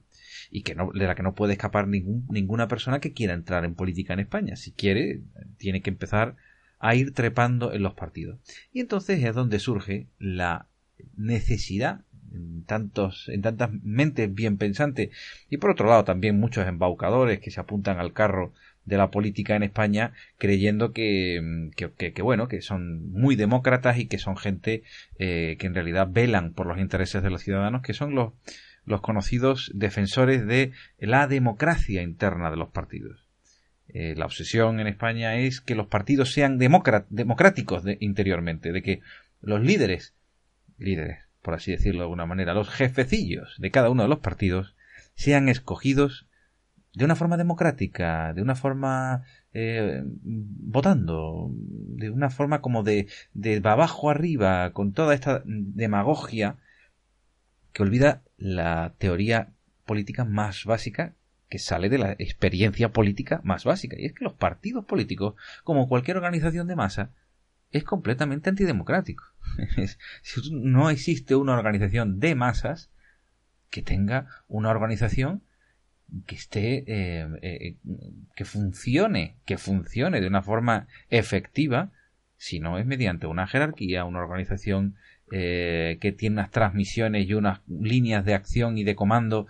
y 0.49 0.63
que 0.63 0.73
no 0.73 0.89
de 0.91 1.05
la 1.05 1.13
que 1.13 1.21
no 1.21 1.35
puede 1.35 1.53
escapar 1.53 1.87
ningún, 1.87 2.25
ninguna 2.31 2.67
persona 2.67 2.99
que 2.99 3.13
quiera 3.13 3.35
entrar 3.35 3.63
en 3.63 3.75
política 3.75 4.13
en 4.13 4.21
España. 4.21 4.55
Si 4.55 4.71
quiere 4.71 5.21
tiene 5.57 5.83
que 5.83 5.91
empezar 5.91 6.35
a 6.79 6.95
ir 6.95 7.13
trepando 7.13 7.73
en 7.73 7.83
los 7.83 7.93
partidos. 7.93 8.39
Y 8.73 8.79
entonces 8.79 9.23
es 9.23 9.35
donde 9.35 9.59
surge 9.59 10.07
la 10.17 10.67
necesidad 11.15 12.01
en 12.33 12.63
tantos 12.63 13.29
en 13.29 13.43
tantas 13.43 13.71
mentes 13.83 14.33
bien 14.33 14.57
pensantes 14.57 15.11
y 15.47 15.57
por 15.57 15.69
otro 15.69 15.87
lado 15.89 16.05
también 16.05 16.39
muchos 16.39 16.67
embaucadores 16.67 17.39
que 17.39 17.51
se 17.51 17.59
apuntan 17.59 17.99
al 17.99 18.13
carro 18.13 18.53
de 18.85 18.97
la 18.97 19.11
política 19.11 19.55
en 19.55 19.63
España 19.63 20.13
creyendo 20.37 20.91
que, 20.91 21.71
que, 21.75 22.21
bueno 22.21 22.47
que 22.47 22.61
son 22.61 23.11
muy 23.11 23.35
demócratas 23.35 23.99
y 23.99 24.07
que 24.07 24.17
son 24.17 24.37
gente 24.37 24.83
eh, 25.19 25.55
que 25.59 25.67
en 25.67 25.75
realidad 25.75 26.07
velan 26.09 26.53
por 26.53 26.65
los 26.65 26.79
intereses 26.79 27.21
de 27.21 27.29
los 27.29 27.41
ciudadanos 27.41 27.81
que 27.81 27.93
son 27.93 28.15
los 28.15 28.33
los 28.83 29.01
conocidos 29.01 29.71
defensores 29.75 30.47
de 30.47 30.71
la 30.97 31.27
democracia 31.27 32.01
interna 32.01 32.49
de 32.49 32.57
los 32.57 32.69
partidos. 32.69 33.27
Eh, 33.87 34.15
la 34.17 34.25
obsesión 34.25 34.79
en 34.79 34.87
España 34.87 35.37
es 35.37 35.61
que 35.61 35.75
los 35.75 35.87
partidos 35.87 36.31
sean 36.31 36.57
democráticos 36.57 37.83
interiormente 37.99 38.71
de 38.71 38.81
que 38.81 39.01
los 39.41 39.61
líderes 39.61 40.15
líderes 40.77 41.19
por 41.41 41.55
así 41.55 41.71
decirlo 41.71 41.99
de 41.99 42.05
alguna 42.05 42.25
manera 42.25 42.53
los 42.53 42.69
jefecillos 42.69 43.55
de 43.57 43.71
cada 43.71 43.89
uno 43.89 44.03
de 44.03 44.09
los 44.09 44.19
partidos 44.19 44.75
sean 45.15 45.49
escogidos 45.49 46.27
de 46.93 47.05
una 47.05 47.15
forma 47.15 47.37
democrática, 47.37 48.33
de 48.33 48.41
una 48.41 48.55
forma 48.55 49.23
eh, 49.53 50.03
votando, 50.03 51.49
de 51.53 52.09
una 52.09 52.29
forma 52.29 52.61
como 52.61 52.83
de, 52.83 53.07
de 53.33 53.61
abajo 53.63 54.09
arriba, 54.09 54.71
con 54.73 54.93
toda 54.93 55.13
esta 55.13 55.41
demagogia 55.45 56.57
que 57.71 57.83
olvida 57.83 58.23
la 58.37 58.93
teoría 58.97 59.53
política 59.85 60.25
más 60.25 60.65
básica 60.65 61.15
que 61.51 61.59
sale 61.59 61.89
de 61.89 61.97
la 61.97 62.13
experiencia 62.13 62.91
política 62.91 63.41
más 63.43 63.65
básica. 63.65 63.97
Y 63.99 64.05
es 64.05 64.13
que 64.13 64.23
los 64.23 64.33
partidos 64.33 64.85
políticos, 64.85 65.35
como 65.63 65.87
cualquier 65.87 66.17
organización 66.17 66.67
de 66.67 66.77
masa, 66.77 67.11
es 67.71 67.83
completamente 67.83 68.49
antidemocrático. 68.49 69.25
no 70.51 70.89
existe 70.89 71.35
una 71.35 71.53
organización 71.53 72.19
de 72.19 72.35
masas 72.35 72.89
que 73.69 73.81
tenga 73.81 74.27
una 74.47 74.69
organización 74.69 75.43
que 76.25 76.35
esté, 76.35 76.83
eh, 76.87 77.27
eh, 77.41 77.75
que 78.35 78.45
funcione, 78.45 79.35
que 79.45 79.57
funcione 79.57 80.21
de 80.21 80.27
una 80.27 80.41
forma 80.41 80.87
efectiva, 81.09 81.91
si 82.37 82.59
no 82.59 82.77
es 82.77 82.85
mediante 82.85 83.27
una 83.27 83.47
jerarquía, 83.47 84.05
una 84.05 84.19
organización 84.19 84.95
eh, 85.31 85.97
que 86.01 86.11
tiene 86.11 86.35
unas 86.35 86.51
transmisiones 86.51 87.27
y 87.27 87.33
unas 87.33 87.61
líneas 87.67 88.25
de 88.25 88.33
acción 88.33 88.77
y 88.77 88.83
de 88.83 88.95
comando 88.95 89.47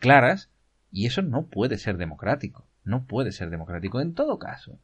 claras, 0.00 0.50
y 0.90 1.06
eso 1.06 1.22
no 1.22 1.46
puede 1.46 1.78
ser 1.78 1.96
democrático, 1.96 2.66
no 2.82 3.04
puede 3.06 3.30
ser 3.30 3.50
democrático 3.50 4.00
en 4.00 4.12
todo 4.12 4.40
caso. 4.40 4.80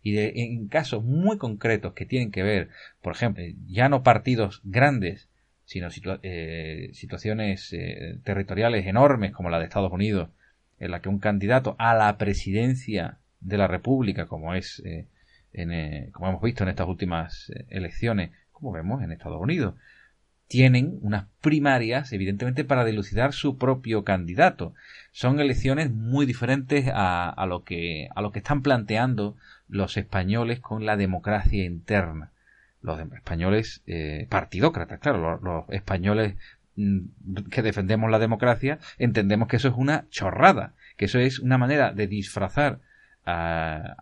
Y 0.00 0.16
en 0.16 0.68
casos 0.68 1.02
muy 1.02 1.38
concretos 1.38 1.92
que 1.94 2.06
tienen 2.06 2.30
que 2.30 2.44
ver, 2.44 2.68
por 3.02 3.14
ejemplo, 3.14 3.42
ya 3.66 3.88
no 3.88 4.04
partidos 4.04 4.60
grandes, 4.62 5.28
sino 5.66 5.88
eh, 6.22 6.90
situaciones 6.92 7.72
eh, 7.72 8.18
territoriales 8.24 8.86
enormes 8.86 9.32
como 9.32 9.50
la 9.50 9.58
de 9.58 9.64
Estados 9.64 9.92
Unidos, 9.92 10.30
en 10.78 10.92
la 10.92 11.02
que 11.02 11.08
un 11.08 11.18
candidato 11.18 11.74
a 11.78 11.94
la 11.94 12.16
presidencia 12.18 13.18
de 13.40 13.58
la 13.58 13.66
República, 13.66 14.26
como 14.26 14.54
es, 14.54 14.80
eh, 14.86 15.08
en, 15.52 16.10
como 16.12 16.28
hemos 16.28 16.42
visto 16.42 16.62
en 16.62 16.70
estas 16.70 16.86
últimas 16.86 17.52
elecciones, 17.68 18.30
como 18.52 18.72
vemos 18.72 19.02
en 19.02 19.10
Estados 19.10 19.40
Unidos, 19.40 19.74
tienen 20.46 21.00
unas 21.02 21.26
primarias, 21.40 22.12
evidentemente, 22.12 22.62
para 22.62 22.84
dilucidar 22.84 23.32
su 23.32 23.58
propio 23.58 24.04
candidato. 24.04 24.74
Son 25.10 25.40
elecciones 25.40 25.90
muy 25.90 26.26
diferentes 26.26 26.88
a, 26.94 27.44
lo 27.48 27.64
que, 27.64 28.08
a 28.14 28.22
lo 28.22 28.30
que 28.30 28.38
están 28.38 28.62
planteando 28.62 29.36
los 29.66 29.96
españoles 29.96 30.60
con 30.60 30.86
la 30.86 30.96
democracia 30.96 31.64
interna 31.64 32.30
los 32.86 33.00
españoles 33.12 33.82
eh, 33.86 34.26
partidócratas, 34.30 35.00
claro, 35.00 35.40
los, 35.42 35.64
españoles 35.70 36.36
mm, 36.76 37.48
que 37.50 37.62
defendemos 37.62 38.10
la 38.10 38.18
democracia 38.18 38.78
entendemos 38.98 39.48
que 39.48 39.56
eso 39.56 39.68
es 39.68 39.74
una 39.76 40.06
chorrada, 40.08 40.72
que 40.96 41.04
eso 41.04 41.18
es 41.18 41.40
una 41.40 41.58
manera 41.58 41.92
de 41.92 42.06
disfrazar 42.06 42.80
a 43.26 43.96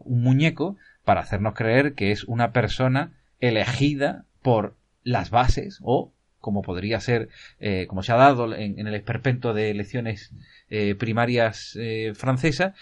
un 0.00 0.22
muñeco 0.22 0.76
para 1.04 1.20
hacernos 1.20 1.54
creer 1.54 1.94
que 1.94 2.10
es 2.10 2.24
una 2.24 2.52
persona 2.52 3.12
elegida 3.40 4.24
por 4.42 4.74
las 5.04 5.30
bases 5.30 5.78
o 5.82 6.12
como 6.40 6.62
podría 6.62 7.00
ser, 7.00 7.28
eh, 7.60 7.86
como 7.88 8.02
se 8.02 8.12
ha 8.12 8.16
dado 8.16 8.54
en, 8.54 8.78
el 8.78 8.94
esperpento 8.94 9.54
de 9.54 9.70
elecciones 9.70 10.32
eh, 10.70 10.94
primarias 10.94 11.76
eh, 11.78 12.12
francesas, 12.14 12.74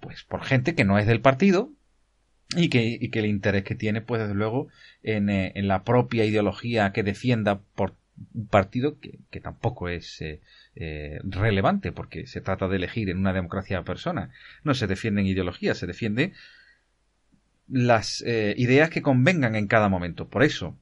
pues 0.00 0.22
por 0.22 0.44
gente 0.44 0.76
que 0.76 0.84
no 0.84 0.98
es 0.98 1.06
del 1.06 1.20
partido, 1.20 1.72
y 2.56 2.70
que, 2.70 2.98
y 3.00 3.10
que 3.10 3.18
el 3.18 3.26
interés 3.26 3.64
que 3.64 3.74
tiene, 3.74 4.00
pues 4.00 4.22
desde 4.22 4.34
luego, 4.34 4.68
en, 5.02 5.28
eh, 5.28 5.52
la 5.56 5.84
propia 5.84 6.24
ideología 6.24 6.92
que 6.92 7.02
defienda 7.02 7.60
por 7.74 7.94
un 8.34 8.48
partido 8.48 8.98
que, 8.98 9.40
tampoco 9.40 9.88
es 9.88 10.20
eh, 10.22 10.40
eh, 10.74 11.20
relevante, 11.24 11.92
porque 11.92 12.26
se 12.26 12.40
trata 12.40 12.66
de 12.68 12.76
elegir 12.76 13.10
en 13.10 13.18
una 13.18 13.32
democracia 13.32 13.78
a 13.78 13.84
persona. 13.84 14.30
No 14.64 14.74
se 14.74 14.86
defienden 14.86 15.26
ideologías, 15.26 15.78
se 15.78 15.86
defiende 15.86 16.32
las 17.68 18.22
ideas 18.22 18.88
que 18.88 19.02
convengan 19.02 19.54
en 19.54 19.66
cada 19.66 19.90
momento. 19.90 20.28
Por 20.28 20.42
eso 20.42 20.78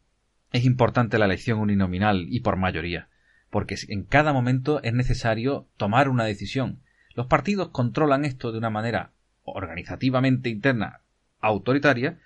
es 0.53 0.65
importante 0.65 1.19
la 1.19 1.25
elección 1.25 1.59
uninominal 1.59 2.27
y 2.31 2.41
por 2.41 2.57
mayoría, 2.57 3.09
porque 3.51 3.77
en 3.89 4.05
cada 4.05 4.33
momento 4.33 4.81
es 4.85 4.95
necesario 4.95 5.69
tomar 5.77 6.09
una 6.09 6.25
decisión. 6.25 6.81
Los 7.15 7.27
partidos 7.27 7.71
controlan 7.71 8.25
esto 8.25 8.53
de 8.53 8.59
una 8.59 8.71
manera 8.71 9.13
organizativamente 9.43 10.49
interna 10.49 11.01
autoritaria, 11.41 12.19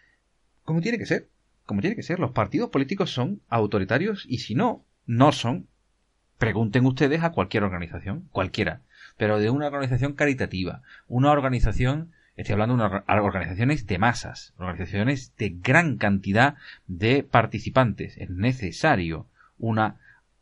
como 0.65 0.81
tiene 0.81 0.99
que 0.99 1.07
ser. 1.07 1.29
Como 1.67 1.81
tiene 1.81 1.97
que 1.97 2.03
ser. 2.03 2.19
Los 2.19 2.33
partidos 2.33 2.71
políticos 2.71 3.11
son 3.11 3.41
autoritarios 3.49 4.25
y 4.29 4.39
si 4.39 4.55
no, 4.55 4.85
no 5.07 5.33
son. 5.33 5.69
Pregunten 6.39 6.87
ustedes 6.87 7.23
a 7.23 7.33
cualquier 7.33 7.65
organización, 7.65 8.29
cualquiera, 8.33 8.81
pero 9.19 9.39
de 9.39 9.51
una 9.51 9.67
organización 9.67 10.15
caritativa, 10.15 10.81
una 11.07 11.31
organización, 11.33 12.13
estoy 12.35 12.55
hablando 12.55 12.79
de 12.79 13.03
organizaciones 13.21 13.87
de 13.87 13.99
masas, 13.99 14.55
organizaciones 14.57 15.37
de 15.37 15.51
gran 15.51 15.99
cantidad 15.99 16.55
de 16.87 17.23
participantes. 17.25 18.17
Es 18.17 18.31
necesario 18.31 19.27
una, 19.59 19.97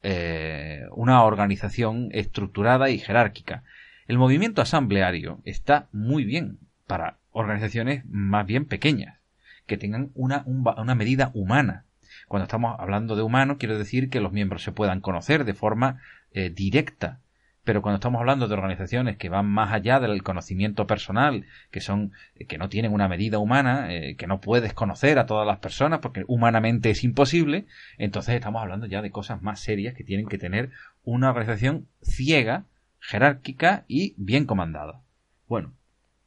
eh, 0.04 0.87
una 0.92 1.24
organización 1.24 2.11
estructurada 2.12 2.90
y 2.90 2.98
jerárquica. 2.98 3.64
El 4.07 4.18
movimiento 4.18 4.62
asambleario 4.62 5.40
está 5.44 5.88
muy 5.90 6.24
bien 6.24 6.59
para 6.88 7.18
organizaciones 7.31 8.05
más 8.07 8.44
bien 8.46 8.64
pequeñas, 8.64 9.18
que 9.66 9.77
tengan 9.77 10.11
una, 10.14 10.42
una 10.46 10.96
medida 10.96 11.31
humana. 11.35 11.85
Cuando 12.27 12.44
estamos 12.44 12.74
hablando 12.81 13.14
de 13.14 13.22
humano, 13.22 13.59
quiero 13.59 13.79
decir 13.79 14.11
que 14.11 14.20
los 14.20 14.33
miembros 14.33 14.64
se 14.64 14.72
puedan 14.72 15.01
conocer 15.01 15.44
de 15.44 15.55
forma 15.55 16.01
eh, 16.33 16.51
directa. 16.51 17.20
Pero 17.62 17.83
cuando 17.83 17.96
estamos 17.96 18.20
hablando 18.20 18.48
de 18.48 18.55
organizaciones 18.55 19.18
que 19.18 19.29
van 19.29 19.44
más 19.46 19.72
allá 19.74 20.01
del 20.01 20.22
conocimiento 20.22 20.87
personal, 20.87 21.44
que 21.70 21.83
son, 21.83 22.12
eh, 22.35 22.46
que 22.46 22.57
no 22.57 22.70
tienen 22.70 22.94
una 22.94 23.09
medida 23.09 23.38
humana, 23.38 23.92
eh, 23.92 24.16
que 24.16 24.27
no 24.27 24.40
puedes 24.40 24.72
conocer 24.72 25.18
a 25.18 25.27
todas 25.27 25.46
las 25.46 25.59
personas 25.59 26.01
porque 26.01 26.24
humanamente 26.27 26.88
es 26.90 27.05
imposible, 27.05 27.66
entonces 27.98 28.35
estamos 28.35 28.62
hablando 28.62 28.87
ya 28.87 29.03
de 29.03 29.11
cosas 29.11 29.42
más 29.42 29.61
serias 29.61 29.94
que 29.94 30.05
tienen 30.05 30.27
que 30.27 30.38
tener 30.38 30.70
una 31.05 31.29
organización 31.29 31.87
ciega, 32.01 32.64
jerárquica 33.01 33.85
y 33.87 34.14
bien 34.16 34.46
comandada. 34.46 35.03
Bueno, 35.46 35.72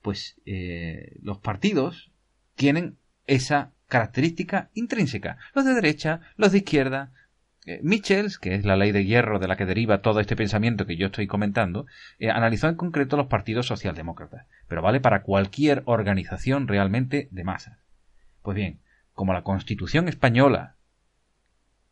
pues 0.01 0.39
eh, 0.45 1.17
los 1.21 1.39
partidos 1.39 2.11
tienen 2.55 2.97
esa 3.27 3.71
característica 3.87 4.69
intrínseca. 4.73 5.37
Los 5.53 5.65
de 5.65 5.73
derecha, 5.73 6.21
los 6.37 6.51
de 6.51 6.59
izquierda. 6.59 7.11
Eh, 7.65 7.79
Michels, 7.83 8.39
que 8.39 8.55
es 8.55 8.65
la 8.65 8.75
ley 8.75 8.91
de 8.91 9.05
hierro 9.05 9.37
de 9.37 9.47
la 9.47 9.55
que 9.55 9.65
deriva 9.65 10.01
todo 10.01 10.19
este 10.19 10.35
pensamiento 10.35 10.87
que 10.87 10.97
yo 10.97 11.07
estoy 11.07 11.27
comentando, 11.27 11.85
eh, 12.17 12.31
analizó 12.31 12.67
en 12.67 12.75
concreto 12.75 13.17
los 13.17 13.27
partidos 13.27 13.67
socialdemócratas, 13.67 14.47
pero 14.67 14.81
vale 14.81 14.99
para 14.99 15.21
cualquier 15.21 15.83
organización 15.85 16.67
realmente 16.67 17.27
de 17.29 17.43
masas. 17.43 17.77
Pues 18.41 18.55
bien, 18.55 18.79
como 19.13 19.33
la 19.33 19.43
Constitución 19.43 20.07
española 20.07 20.75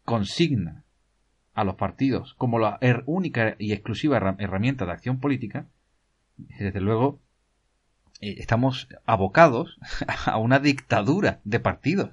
consigna 0.04 0.84
a 1.54 1.63
los 1.63 1.76
partidos 1.76 2.34
como 2.36 2.58
la 2.58 2.80
única 3.06 3.56
y 3.60 3.74
exclusiva 3.74 4.17
herramienta 4.39 4.86
de 4.86 4.91
acción 4.91 5.19
política, 5.19 5.67
desde 6.38 6.82
luego 6.82 7.19
eh, 8.22 8.36
estamos 8.38 8.88
abocados 9.06 9.78
a 10.26 10.38
una 10.38 10.60
dictadura 10.60 11.40
de 11.44 11.60
partidos. 11.60 12.12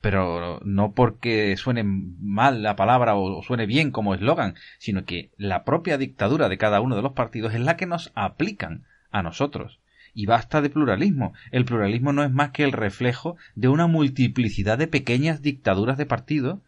Pero 0.00 0.60
no 0.64 0.92
porque 0.92 1.56
suene 1.56 1.82
mal 1.84 2.62
la 2.62 2.76
palabra 2.76 3.16
o 3.16 3.42
suene 3.42 3.66
bien 3.66 3.90
como 3.90 4.14
eslogan, 4.14 4.54
sino 4.78 5.04
que 5.04 5.30
la 5.36 5.64
propia 5.64 5.98
dictadura 5.98 6.48
de 6.48 6.58
cada 6.58 6.80
uno 6.80 6.96
de 6.96 7.02
los 7.02 7.12
partidos 7.12 7.54
es 7.54 7.60
la 7.60 7.76
que 7.76 7.86
nos 7.86 8.12
aplican 8.14 8.84
a 9.10 9.22
nosotros. 9.22 9.80
Y 10.14 10.26
basta 10.26 10.60
de 10.62 10.70
pluralismo. 10.70 11.34
El 11.50 11.64
pluralismo 11.64 12.12
no 12.12 12.22
es 12.22 12.30
más 12.30 12.50
que 12.50 12.64
el 12.64 12.72
reflejo 12.72 13.36
de 13.54 13.68
una 13.68 13.86
multiplicidad 13.86 14.78
de 14.78 14.86
pequeñas 14.86 15.42
dictaduras 15.42 15.98
de 15.98 16.06
partidos 16.06 16.60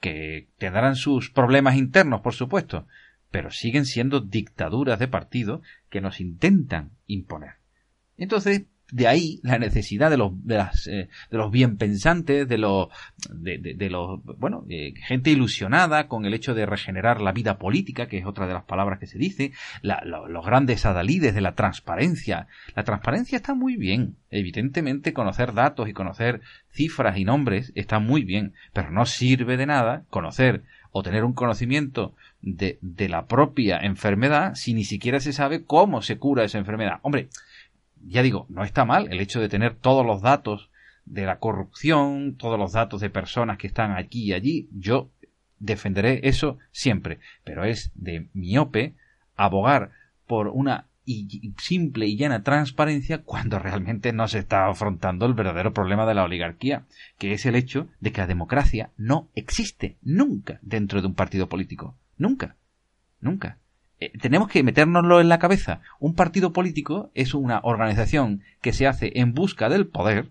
que 0.00 0.48
tendrán 0.58 0.96
sus 0.96 1.30
problemas 1.30 1.76
internos, 1.76 2.20
por 2.20 2.34
supuesto, 2.34 2.86
pero 3.30 3.50
siguen 3.50 3.84
siendo 3.84 4.20
dictaduras 4.20 4.98
de 4.98 5.08
partido 5.08 5.62
que 5.90 6.00
nos 6.00 6.20
intentan 6.20 6.92
imponer. 7.06 7.57
Entonces, 8.18 8.66
de 8.90 9.06
ahí 9.06 9.40
la 9.42 9.58
necesidad 9.58 10.10
de 10.10 10.16
los 10.16 10.32
de, 10.46 10.56
las, 10.56 10.86
eh, 10.86 11.08
de 11.30 11.38
los 11.38 11.50
bien 11.50 11.76
pensantes 11.76 12.48
de 12.48 12.56
los 12.56 12.88
de, 13.28 13.58
de, 13.58 13.90
los 13.90 14.20
bueno 14.38 14.64
eh, 14.70 14.94
gente 14.96 15.30
ilusionada 15.30 16.08
con 16.08 16.24
el 16.24 16.32
hecho 16.32 16.54
de 16.54 16.64
regenerar 16.64 17.20
la 17.20 17.32
vida 17.32 17.58
política 17.58 18.06
que 18.06 18.18
es 18.18 18.24
otra 18.24 18.46
de 18.46 18.54
las 18.54 18.64
palabras 18.64 18.98
que 18.98 19.06
se 19.06 19.18
dice 19.18 19.52
los 19.82 20.44
grandes 20.44 20.86
adalides 20.86 21.34
de 21.34 21.40
la 21.40 21.54
transparencia. 21.54 22.46
La 22.74 22.84
transparencia 22.84 23.36
está 23.36 23.54
muy 23.54 23.76
bien. 23.76 24.16
Evidentemente 24.30 25.12
conocer 25.12 25.52
datos 25.52 25.88
y 25.88 25.92
conocer 25.92 26.40
cifras 26.70 27.18
y 27.18 27.24
nombres 27.24 27.72
está 27.74 27.98
muy 27.98 28.24
bien 28.24 28.54
pero 28.72 28.90
no 28.90 29.04
sirve 29.04 29.56
de 29.56 29.66
nada 29.66 30.04
conocer 30.08 30.62
o 30.90 31.02
tener 31.02 31.24
un 31.24 31.34
conocimiento 31.34 32.14
de, 32.40 32.78
de 32.80 33.08
la 33.08 33.26
propia 33.26 33.78
enfermedad 33.78 34.54
si 34.54 34.72
ni 34.72 34.84
siquiera 34.84 35.20
se 35.20 35.32
sabe 35.34 35.64
cómo 35.64 36.00
se 36.00 36.16
cura 36.18 36.44
esa 36.44 36.58
enfermedad. 36.58 37.00
Hombre 37.02 37.28
ya 38.06 38.22
digo, 38.22 38.46
no 38.48 38.64
está 38.64 38.84
mal 38.84 39.08
el 39.12 39.20
hecho 39.20 39.40
de 39.40 39.48
tener 39.48 39.74
todos 39.74 40.04
los 40.04 40.22
datos 40.22 40.70
de 41.04 41.24
la 41.24 41.38
corrupción, 41.38 42.36
todos 42.36 42.58
los 42.58 42.72
datos 42.72 43.00
de 43.00 43.10
personas 43.10 43.58
que 43.58 43.66
están 43.66 43.92
aquí 43.92 44.24
y 44.24 44.32
allí. 44.32 44.68
Yo 44.72 45.10
defenderé 45.58 46.20
eso 46.24 46.58
siempre, 46.70 47.18
pero 47.44 47.64
es 47.64 47.90
de 47.94 48.28
miope 48.34 48.94
abogar 49.36 49.92
por 50.26 50.48
una 50.48 50.86
simple 51.56 52.06
y 52.06 52.16
llana 52.16 52.42
transparencia 52.42 53.22
cuando 53.22 53.58
realmente 53.58 54.12
no 54.12 54.28
se 54.28 54.40
está 54.40 54.66
afrontando 54.66 55.24
el 55.24 55.32
verdadero 55.32 55.72
problema 55.72 56.06
de 56.06 56.14
la 56.14 56.24
oligarquía, 56.24 56.84
que 57.18 57.32
es 57.32 57.46
el 57.46 57.54
hecho 57.54 57.88
de 58.00 58.12
que 58.12 58.20
la 58.20 58.26
democracia 58.26 58.90
no 58.98 59.28
existe 59.34 59.96
nunca 60.02 60.58
dentro 60.60 61.00
de 61.00 61.06
un 61.06 61.14
partido 61.14 61.48
político. 61.48 61.96
Nunca. 62.18 62.56
Nunca. 63.20 63.58
Eh, 64.00 64.12
tenemos 64.18 64.48
que 64.48 64.62
metérnoslo 64.62 65.20
en 65.20 65.28
la 65.28 65.38
cabeza. 65.38 65.80
Un 65.98 66.14
partido 66.14 66.52
político 66.52 67.10
es 67.14 67.34
una 67.34 67.60
organización 67.62 68.42
que 68.60 68.72
se 68.72 68.86
hace 68.86 69.12
en 69.16 69.34
busca 69.34 69.68
del 69.68 69.86
poder 69.86 70.30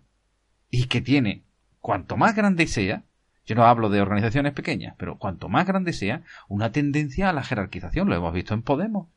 y 0.69 0.85
que 0.85 1.01
tiene, 1.01 1.43
cuanto 1.81 2.17
más 2.17 2.35
grande 2.35 2.67
sea, 2.67 3.03
yo 3.45 3.55
no 3.55 3.65
hablo 3.65 3.89
de 3.89 4.01
organizaciones 4.01 4.53
pequeñas, 4.53 4.95
pero 4.97 5.17
cuanto 5.17 5.47
más 5.47 5.65
grande 5.65 5.93
sea, 5.93 6.21
una 6.49 6.71
tendencia 6.71 7.29
a 7.29 7.33
la 7.33 7.43
jerarquización. 7.43 8.09
Lo 8.09 8.15
hemos 8.15 8.33
visto 8.33 8.53
en 8.53 8.61
Podemos. 8.61 9.07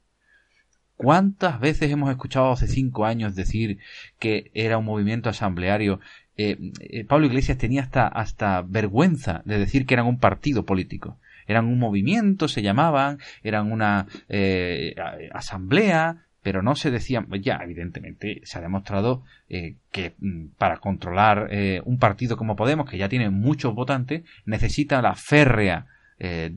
¿Cuántas 0.95 1.59
veces 1.59 1.91
hemos 1.91 2.11
escuchado 2.11 2.53
hace 2.53 2.69
cinco 2.69 3.07
años 3.07 3.35
decir 3.35 3.79
que 4.19 4.51
era 4.55 4.79
un 4.79 4.85
movimiento 4.85 5.31
asambleario? 5.31 5.99
Eh, 6.37 6.59
eh, 6.81 7.05
Pablo 7.05 7.27
Iglesias 7.27 7.59
tenía 7.59 7.83
hasta, 7.83 8.07
hasta 8.07 8.63
vergüenza 8.63 9.43
de 9.47 9.59
decir 9.59 9.87
que 9.87 9.95
eran 9.95 10.07
un 10.07 10.19
partido 10.19 10.65
político. 10.65 11.19
Eran 11.51 11.67
un 11.67 11.79
movimiento, 11.79 12.49
se 12.49 12.63
llamaban, 12.63 13.19
eran 13.43 13.73
una 13.73 14.07
eh, 14.29 14.95
asamblea, 15.33 16.27
pero 16.43 16.63
no 16.63 16.75
se 16.75 16.91
decían, 16.91 17.29
ya 17.43 17.59
evidentemente 17.63 18.41
se 18.45 18.59
ha 18.59 18.63
demostrado 18.63 19.25
que 19.49 20.15
mm, 20.19 20.53
para 20.57 20.79
controlar 20.79 21.51
un 21.85 21.99
partido 21.99 22.37
como 22.37 22.57
Podemos, 22.57 22.89
que 22.89 22.99
ya 22.99 23.09
tiene 23.09 23.31
muchos 23.31 23.75
votantes, 23.75 24.23
necesita 24.47 25.03
la 25.03 25.15
férrea 25.15 25.87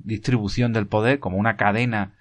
distribución 0.04 0.74
del 0.74 0.88
poder 0.88 1.20
como 1.20 1.38
una 1.38 1.56
cadena 1.58 2.14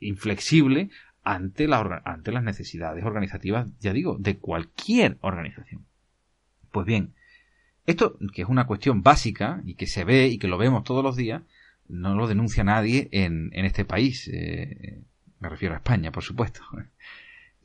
inflexible 0.00 0.90
ante, 1.24 1.66
ante 2.04 2.32
las 2.32 2.42
necesidades 2.42 3.04
organizativas, 3.04 3.70
ya 3.80 3.92
digo, 3.92 4.16
de 4.18 4.36
cualquier 4.36 5.16
organización. 5.22 5.86
Pues 6.70 6.86
bien, 6.86 7.14
esto, 7.86 8.18
que 8.32 8.42
es 8.42 8.48
una 8.48 8.66
cuestión 8.66 9.02
básica 9.02 9.62
y 9.64 9.74
que 9.74 9.86
se 9.86 10.04
ve 10.04 10.28
y 10.28 10.38
que 10.38 10.48
lo 10.48 10.58
vemos 10.58 10.84
todos 10.84 11.04
los 11.04 11.16
días, 11.16 11.42
no 11.88 12.14
lo 12.14 12.26
denuncia 12.26 12.64
nadie 12.64 13.08
en, 13.12 13.50
en 13.52 13.64
este 13.64 13.84
país. 13.84 14.28
Eh, 14.32 15.02
me 15.40 15.48
refiero 15.48 15.74
a 15.74 15.78
España, 15.78 16.10
por 16.10 16.22
supuesto. 16.22 16.60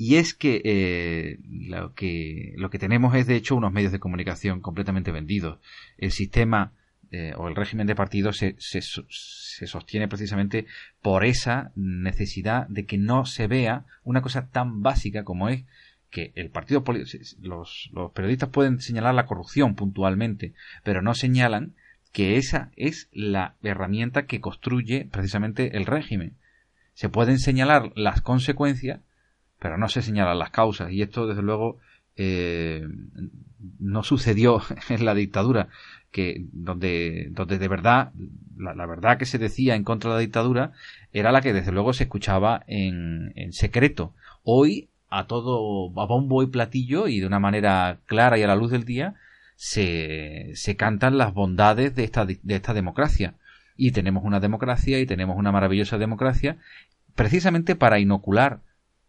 Y 0.01 0.15
es 0.15 0.33
que, 0.33 0.61
eh, 0.63 1.39
lo 1.43 1.93
que 1.93 2.53
lo 2.55 2.69
que 2.69 2.79
tenemos 2.79 3.13
es, 3.15 3.27
de 3.27 3.35
hecho, 3.35 3.57
unos 3.57 3.73
medios 3.73 3.91
de 3.91 3.99
comunicación 3.99 4.61
completamente 4.61 5.11
vendidos. 5.11 5.59
El 5.97 6.13
sistema 6.13 6.71
eh, 7.11 7.33
o 7.35 7.49
el 7.49 7.55
régimen 7.57 7.85
de 7.85 7.95
partidos 7.95 8.37
se, 8.37 8.55
se, 8.59 8.81
se, 8.81 9.67
sostiene 9.67 10.07
precisamente 10.07 10.67
por 11.01 11.25
esa 11.25 11.73
necesidad 11.75 12.65
de 12.69 12.85
que 12.85 12.97
no 12.97 13.25
se 13.25 13.47
vea 13.47 13.83
una 14.05 14.21
cosa 14.21 14.47
tan 14.47 14.81
básica 14.81 15.25
como 15.25 15.49
es 15.49 15.65
que 16.09 16.31
el 16.35 16.49
partido 16.49 16.83
los, 17.41 17.89
los 17.93 18.11
periodistas 18.11 18.49
pueden 18.49 18.79
señalar 18.79 19.13
la 19.13 19.25
corrupción 19.25 19.75
puntualmente, 19.75 20.53
pero 20.83 21.01
no 21.01 21.13
señalan 21.13 21.75
que 22.11 22.37
esa 22.37 22.71
es 22.75 23.09
la 23.11 23.55
herramienta 23.61 24.25
que 24.25 24.41
construye 24.41 25.07
precisamente 25.11 25.77
el 25.77 25.85
régimen. 25.85 26.35
Se 26.93 27.09
pueden 27.09 27.39
señalar 27.39 27.91
las 27.95 28.21
consecuencias, 28.21 29.01
pero 29.59 29.77
no 29.77 29.87
se 29.87 30.01
señalan 30.01 30.39
las 30.39 30.49
causas. 30.49 30.91
Y 30.91 31.01
esto, 31.01 31.27
desde 31.27 31.43
luego, 31.43 31.77
eh, 32.15 32.85
no 33.79 34.03
sucedió 34.03 34.61
en 34.89 35.05
la 35.05 35.13
dictadura 35.13 35.69
que 36.11 36.45
donde, 36.51 37.27
donde 37.31 37.59
de 37.59 37.67
verdad, 37.67 38.11
la, 38.57 38.85
verdad 38.87 39.17
que 39.17 39.25
se 39.25 39.37
decía 39.37 39.75
en 39.75 39.83
contra 39.83 40.09
de 40.09 40.15
la 40.15 40.21
dictadura 40.21 40.71
era 41.13 41.31
la 41.31 41.41
que 41.41 41.53
desde 41.53 41.71
luego 41.71 41.93
se 41.93 42.03
escuchaba 42.05 42.63
en, 42.67 43.31
en 43.35 43.53
secreto. 43.53 44.13
Hoy, 44.43 44.89
a 45.09 45.27
todo, 45.27 45.91
a 45.99 46.05
bombo 46.05 46.43
y 46.43 46.47
platillo 46.47 47.07
y 47.07 47.19
de 47.19 47.27
una 47.27 47.39
manera 47.39 47.99
clara 48.05 48.37
y 48.37 48.43
a 48.43 48.47
la 48.47 48.55
luz 48.55 48.71
del 48.71 48.85
día, 48.85 49.15
se, 49.55 50.51
se 50.55 50.75
cantan 50.75 51.17
las 51.17 51.33
bondades 51.33 51.95
de 51.95 52.03
esta, 52.03 52.25
de 52.25 52.39
esta 52.47 52.73
democracia. 52.73 53.35
Y 53.75 53.91
tenemos 53.91 54.23
una 54.23 54.39
democracia 54.39 54.99
y 54.99 55.05
tenemos 55.05 55.37
una 55.37 55.51
maravillosa 55.51 55.97
democracia 55.97 56.57
precisamente 57.15 57.75
para 57.75 57.99
inocular 57.99 58.61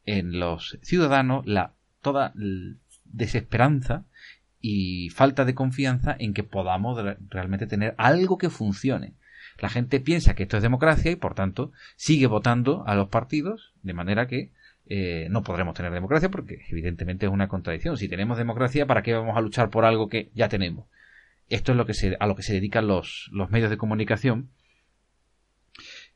en 0.07 0.41
los 0.41 0.79
ciudadanos 0.83 1.47
la 1.47 1.73
toda 2.03 2.33
desesperanza 3.05 4.05
y 4.61 5.11
falta 5.11 5.45
de 5.45 5.55
confianza 5.55 6.17
en 6.19 6.35
que 6.35 6.43
podamos 6.43 6.99
realmente 7.29 7.67
tener 7.67 7.95
algo 7.99 8.39
que 8.39 8.51
funcione. 8.51 9.15
La 9.59 9.69
gente 9.69 10.01
piensa 10.01 10.35
que 10.35 10.45
esto 10.45 10.57
es 10.57 10.63
democracia 10.63 11.11
y 11.11 11.17
por 11.17 11.35
tanto 11.35 11.73
sigue 11.97 12.27
votando 12.27 12.85
a 12.87 12.95
los 12.95 13.09
partidos 13.09 13.73
de 13.83 13.95
manera 13.95 14.27
que 14.27 14.51
eh, 14.93 15.29
no 15.31 15.45
podremos 15.45 15.75
tener 15.75 15.93
democracia 15.93 16.31
porque 16.31 16.65
evidentemente 16.69 17.27
es 17.27 17.33
una 17.33 17.47
contradicción. 17.47 17.97
Si 17.97 18.09
tenemos 18.09 18.37
democracia, 18.37 18.87
¿para 18.87 19.03
qué 19.03 19.15
vamos 19.15 19.37
a 19.37 19.41
luchar 19.41 19.71
por 19.71 19.85
algo 19.85 20.09
que 20.09 20.31
ya 20.35 20.49
tenemos? 20.49 20.89
Esto 21.49 21.73
es 21.73 21.79
lo 21.79 21.87
que 21.87 21.95
se, 21.95 22.17
a 22.19 22.27
lo 22.27 22.35
que 22.35 22.43
se 22.43 22.55
dedican 22.55 22.89
los, 22.89 23.31
los 23.33 23.51
medios 23.51 23.71
de 23.71 23.77
comunicación 23.77 24.51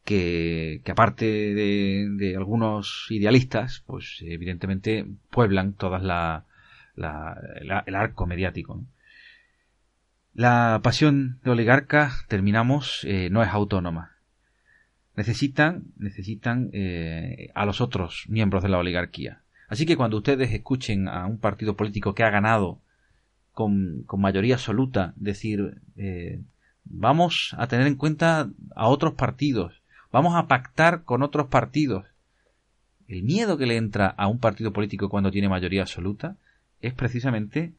que, 0.05 0.83
aparte 0.91 1.25
de, 1.25 2.09
de, 2.11 2.37
algunos 2.37 3.07
idealistas, 3.11 3.85
pues 3.87 4.19
evidentemente 4.23 5.07
pueblan 5.31 5.75
todas 5.75 6.03
las 6.03 6.43
el 6.97 7.95
arco 7.95 8.27
mediático. 8.27 8.85
La 10.35 10.81
pasión 10.83 11.39
de 11.45 11.53
oligarca, 11.53 12.13
terminamos, 12.27 13.05
eh, 13.05 13.29
no 13.31 13.41
es 13.43 13.49
autónoma. 13.51 14.14
Necesitan, 15.17 15.85
necesitan 15.97 16.71
eh, 16.73 17.51
a 17.55 17.65
los 17.67 17.81
otros 17.81 18.25
miembros 18.29 18.63
de 18.63 18.69
la 18.69 18.79
oligarquía. 18.79 19.43
Así 19.69 19.87
que 19.87 19.97
cuando 19.97 20.17
ustedes 20.17 20.53
escuchen 20.53 21.09
a 21.09 21.27
un 21.27 21.39
partido 21.39 21.77
político 21.77 22.15
que 22.15 22.25
ha 22.25 22.31
ganado 22.31 22.81
con, 23.53 24.03
con 24.07 24.21
mayoría 24.21 24.55
absoluta 24.55 25.15
decir 25.17 25.81
eh, 25.97 26.41
vamos 26.85 27.55
a 27.57 27.67
tener 27.67 27.87
en 27.87 27.95
cuenta 27.95 28.51
a 28.75 28.89
otros 28.89 29.15
partidos, 29.15 29.81
vamos 30.13 30.35
a 30.37 30.49
pactar 30.49 31.05
con 31.05 31.23
otros 31.23 31.47
partidos, 31.47 32.07
el 33.09 33.23
miedo 33.23 33.59
que 33.59 33.67
le 33.67 33.77
entra 33.77 34.09
a 34.09 34.29
un 34.29 34.39
partido 34.39 34.73
político 34.73 35.09
cuando 35.09 35.31
tiene 35.31 35.49
mayoría 35.49 35.83
absoluta 35.83 36.37
es 36.81 36.95
precisamente 36.95 37.73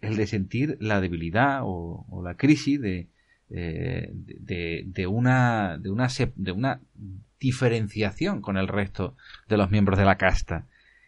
el 0.00 0.16
de 0.16 0.26
sentir 0.26 0.76
la 0.80 1.00
debilidad 1.00 1.60
o, 1.64 2.22
la 2.22 2.34
crisis 2.34 2.80
de, 2.80 3.08
eh, 3.50 4.10
de, 4.12 5.06
una, 5.06 5.78
de, 5.78 5.90
una, 5.90 6.08
de 6.36 6.52
una 6.52 6.80
diferenciación 7.40 8.40
con 8.40 8.56
el 8.56 8.68
resto 8.68 9.16
de 9.48 9.56
los 9.56 9.70
miembros 9.70 9.98
de 9.98 10.04
la 10.04 10.16
casta. 10.16 10.66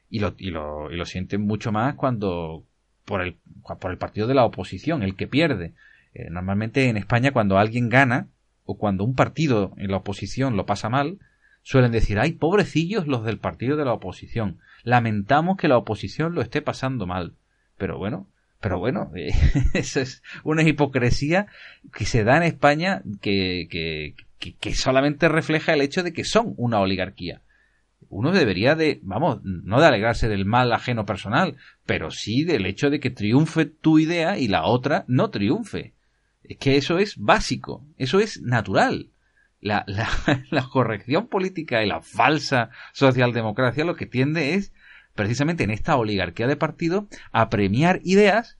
Y 0.08 0.18
lo, 0.18 0.34
y 0.38 0.50
lo, 0.50 0.90
y 0.90 0.96
lo 0.96 1.06
sienten 1.06 1.42
mucho 1.42 1.70
más 1.70 1.94
cuando 1.94 2.64
por 3.04 3.22
el, 3.22 3.36
por 3.80 3.90
el 3.90 3.98
partido 3.98 4.26
de 4.26 4.34
la 4.34 4.44
oposición, 4.44 5.02
el 5.02 5.16
que 5.16 5.28
pierde. 5.28 5.74
Eh, 6.14 6.28
normalmente 6.30 6.88
en 6.88 6.96
España 6.96 7.32
cuando 7.32 7.58
alguien 7.58 7.88
gana 7.88 8.28
o 8.64 8.76
cuando 8.76 9.04
un 9.04 9.14
partido 9.14 9.72
en 9.76 9.90
la 9.90 9.98
oposición 9.98 10.56
lo 10.56 10.66
pasa 10.66 10.88
mal, 10.88 11.18
suelen 11.62 11.92
decir, 11.92 12.18
ay, 12.18 12.32
pobrecillos 12.32 13.06
los 13.06 13.24
del 13.24 13.38
partido 13.38 13.76
de 13.76 13.84
la 13.84 13.92
oposición. 13.92 14.58
Lamentamos 14.82 15.56
que 15.56 15.68
la 15.68 15.76
oposición 15.76 16.34
lo 16.34 16.40
esté 16.40 16.62
pasando 16.62 17.06
mal. 17.06 17.34
Pero 17.76 17.98
bueno, 17.98 18.28
pero 18.60 18.78
bueno, 18.78 19.10
eh, 19.16 19.32
eso 19.74 20.00
es 20.00 20.22
una 20.44 20.62
hipocresía 20.62 21.46
que 21.94 22.04
se 22.04 22.24
da 22.24 22.36
en 22.36 22.42
España 22.44 23.02
que, 23.20 23.66
que, 23.70 24.14
que, 24.58 24.74
solamente 24.74 25.28
refleja 25.28 25.72
el 25.72 25.80
hecho 25.80 26.02
de 26.02 26.12
que 26.12 26.24
son 26.24 26.54
una 26.56 26.80
oligarquía. 26.80 27.42
Uno 28.08 28.32
debería 28.32 28.74
de, 28.74 28.98
vamos, 29.02 29.40
no 29.42 29.80
de 29.80 29.86
alegrarse 29.86 30.28
del 30.28 30.44
mal 30.44 30.72
ajeno 30.72 31.06
personal, 31.06 31.56
pero 31.86 32.10
sí 32.10 32.44
del 32.44 32.66
hecho 32.66 32.90
de 32.90 33.00
que 33.00 33.10
triunfe 33.10 33.66
tu 33.66 33.98
idea 33.98 34.38
y 34.38 34.48
la 34.48 34.64
otra 34.64 35.04
no 35.06 35.30
triunfe. 35.30 35.94
Es 36.42 36.58
que 36.58 36.76
eso 36.76 36.98
es 36.98 37.16
básico, 37.16 37.86
eso 37.96 38.18
es 38.20 38.42
natural. 38.42 39.10
La, 39.60 39.84
la, 39.86 40.08
la 40.50 40.64
corrección 40.64 41.28
política 41.28 41.82
y 41.82 41.86
la 41.86 42.00
falsa 42.00 42.70
socialdemocracia 42.92 43.84
lo 43.84 43.94
que 43.94 44.06
tiende 44.06 44.54
es 44.54 44.72
precisamente 45.20 45.64
en 45.64 45.70
esta 45.70 45.98
oligarquía 45.98 46.46
de 46.46 46.56
partido 46.56 47.06
a 47.30 47.50
premiar 47.50 48.00
ideas 48.04 48.56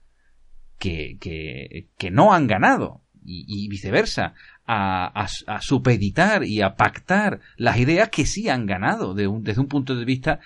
que, 0.77 1.17
que, 1.19 2.11
no 2.11 2.33
han 2.33 2.45
ganado 2.45 3.01
y, 3.25 3.67
viceversa, 3.67 4.35
a, 4.67 5.27
supeditar 5.59 6.43
y 6.43 6.61
a 6.61 6.75
pactar 6.75 7.39
las 7.57 7.79
ideas 7.79 8.09
que 8.09 8.27
sí 8.27 8.47
han 8.47 8.67
ganado 8.67 9.15
de 9.15 9.27
desde 9.41 9.59
un 9.59 9.67
punto 9.67 9.95
de 9.95 10.05
vista 10.05 10.39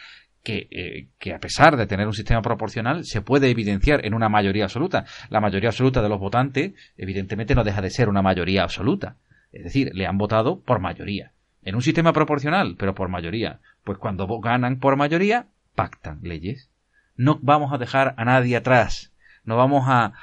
eh, 0.45 1.07
que, 1.19 1.33
a 1.33 1.39
pesar 1.39 1.75
de 1.75 1.85
tener 1.85 2.07
un 2.07 2.13
sistema 2.13 2.41
proporcional 2.41 3.03
se 3.03 3.19
puede 3.21 3.49
evidenciar 3.49 4.05
en 4.05 4.13
una 4.13 4.29
mayoría 4.29 4.63
absoluta. 4.63 5.03
La 5.29 5.41
mayoría 5.41 5.67
absoluta 5.67 6.01
de 6.01 6.07
los 6.07 6.21
votantes 6.21 6.75
evidentemente 6.95 7.55
no 7.55 7.65
deja 7.65 7.81
de 7.81 7.89
ser 7.89 8.07
una 8.07 8.21
mayoría 8.21 8.63
absoluta. 8.63 9.17
Es 9.51 9.65
decir, 9.65 9.91
le 9.93 10.07
han 10.07 10.17
votado 10.17 10.61
por 10.61 10.79
mayoría. 10.79 11.33
En 11.61 11.75
un 11.75 11.81
sistema 11.81 12.13
proporcional, 12.13 12.77
pero 12.79 12.95
por 12.95 13.09
mayoría. 13.09 13.59
Pues 13.83 13.97
cuando 13.97 14.27
ganan 14.39 14.79
por 14.79 14.95
mayoría, 14.95 15.47
pactan 15.75 16.19
leyes. 16.23 16.69
No 17.15 17.39
vamos 17.41 17.73
a 17.73 17.77
dejar 17.77 18.15
a 18.17 18.25
nadie 18.25 18.55
atrás. 18.55 19.13
No 19.45 19.57
vamos 19.57 19.85
a, 19.87 20.13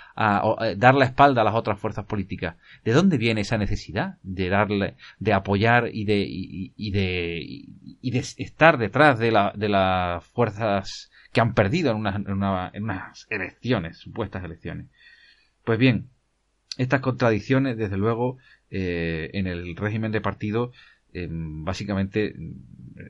dar 0.77 0.95
la 0.97 1.05
espalda 1.05 1.43
a 1.43 1.45
las 1.45 1.55
otras 1.55 1.79
fuerzas 1.79 2.07
políticas. 2.07 2.57
¿De 2.85 2.93
dónde 2.93 3.19
viene 3.19 3.43
esa 3.43 3.57
necesidad 3.57 4.19
de 4.25 4.49
darle, 4.49 4.97
de 5.21 5.33
apoyar 5.33 5.91
y 5.93 6.05
de, 6.05 6.27
y, 6.29 6.91
de, 6.91 7.41
y 7.41 8.11
de 8.11 8.19
estar 8.19 8.79
detrás 8.79 9.21
de, 9.21 9.31
la, 9.31 9.53
de 9.55 9.69
las 9.69 10.25
fuerzas 10.25 11.13
que 11.33 11.41
han 11.41 11.55
perdido 11.55 11.93
en 11.93 11.99
unas, 11.99 12.17
en, 12.17 12.83
unas 12.83 13.27
elecciones, 13.31 13.99
supuestas 13.99 14.43
elecciones? 14.43 14.89
Pues 15.65 15.79
bien, 15.79 16.09
estas 16.77 17.01
contradicciones, 17.01 17.77
desde 17.77 17.97
luego, 17.97 18.39
eh, 18.71 19.31
en 19.35 19.47
el 19.47 19.77
régimen 19.77 20.11
de 20.11 20.21
partido, 20.21 20.73
eh, 21.13 21.29
básicamente 21.31 22.35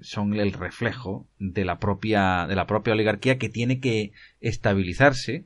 son 0.01 0.35
el 0.35 0.53
reflejo 0.53 1.27
de 1.39 1.65
la 1.65 1.79
propia 1.79 2.47
de 2.49 2.55
la 2.55 2.67
propia 2.67 2.93
oligarquía 2.93 3.39
que 3.39 3.49
tiene 3.49 3.81
que 3.81 4.13
estabilizarse 4.41 5.45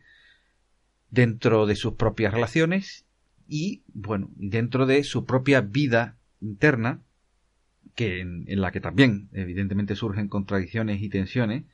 dentro 1.11 1.67
de 1.67 1.77
sus 1.77 1.95
propias 1.95 2.35
relaciones 2.35 3.07
y 3.49 3.83
bueno 3.93 4.31
dentro 4.37 4.87
de 4.87 5.05
su 5.05 5.25
propia 5.25 5.61
vida 5.61 6.17
interna 6.41 7.03
que 7.97 8.21
en, 8.21 8.45
la 8.61 8.71
que 8.71 8.81
también 8.81 9.29
evidentemente 9.33 9.97
surgen 9.97 10.29
contradicciones 10.29 11.03
y 11.03 11.09
tensiones, 11.09 11.65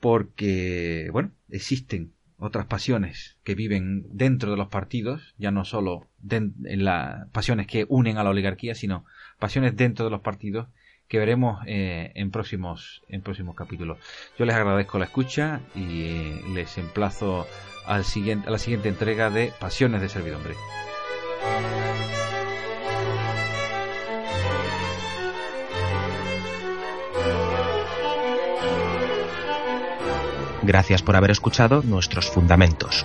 porque, 0.00 1.08
bueno, 1.12 1.30
existen 1.50 2.14
otras 2.36 2.66
pasiones 2.66 3.38
que 3.44 3.54
viven 3.54 4.06
dentro 4.10 4.50
de 4.50 4.56
los 4.56 4.68
partidos, 4.68 5.34
ya 5.38 5.50
no 5.50 5.64
solo 5.64 6.08
en 6.28 6.84
las 6.84 7.28
pasiones 7.30 7.66
que 7.66 7.86
unen 7.88 8.16
a 8.16 8.24
la 8.24 8.30
oligarquía, 8.30 8.74
sino 8.74 9.04
pasiones 9.38 9.76
dentro 9.76 10.04
de 10.04 10.10
los 10.10 10.20
partidos 10.20 10.68
que 11.08 11.18
veremos 11.18 11.60
eh, 11.66 12.12
en 12.14 12.30
próximos 12.30 13.02
en 13.08 13.22
próximos 13.22 13.54
capítulos. 13.54 13.98
Yo 14.38 14.44
les 14.44 14.54
agradezco 14.54 14.98
la 14.98 15.04
escucha 15.04 15.60
y 15.74 16.04
eh, 16.04 16.40
les 16.54 16.78
emplazo 16.78 17.46
al 17.86 18.04
siguiente, 18.04 18.48
a 18.48 18.50
la 18.50 18.58
siguiente 18.58 18.88
entrega 18.88 19.30
de 19.30 19.52
Pasiones 19.58 20.00
de 20.00 20.08
Servidumbre. 20.08 20.54
Gracias 30.62 31.02
por 31.02 31.14
haber 31.14 31.30
escuchado 31.30 31.82
nuestros 31.82 32.30
fundamentos. 32.30 33.04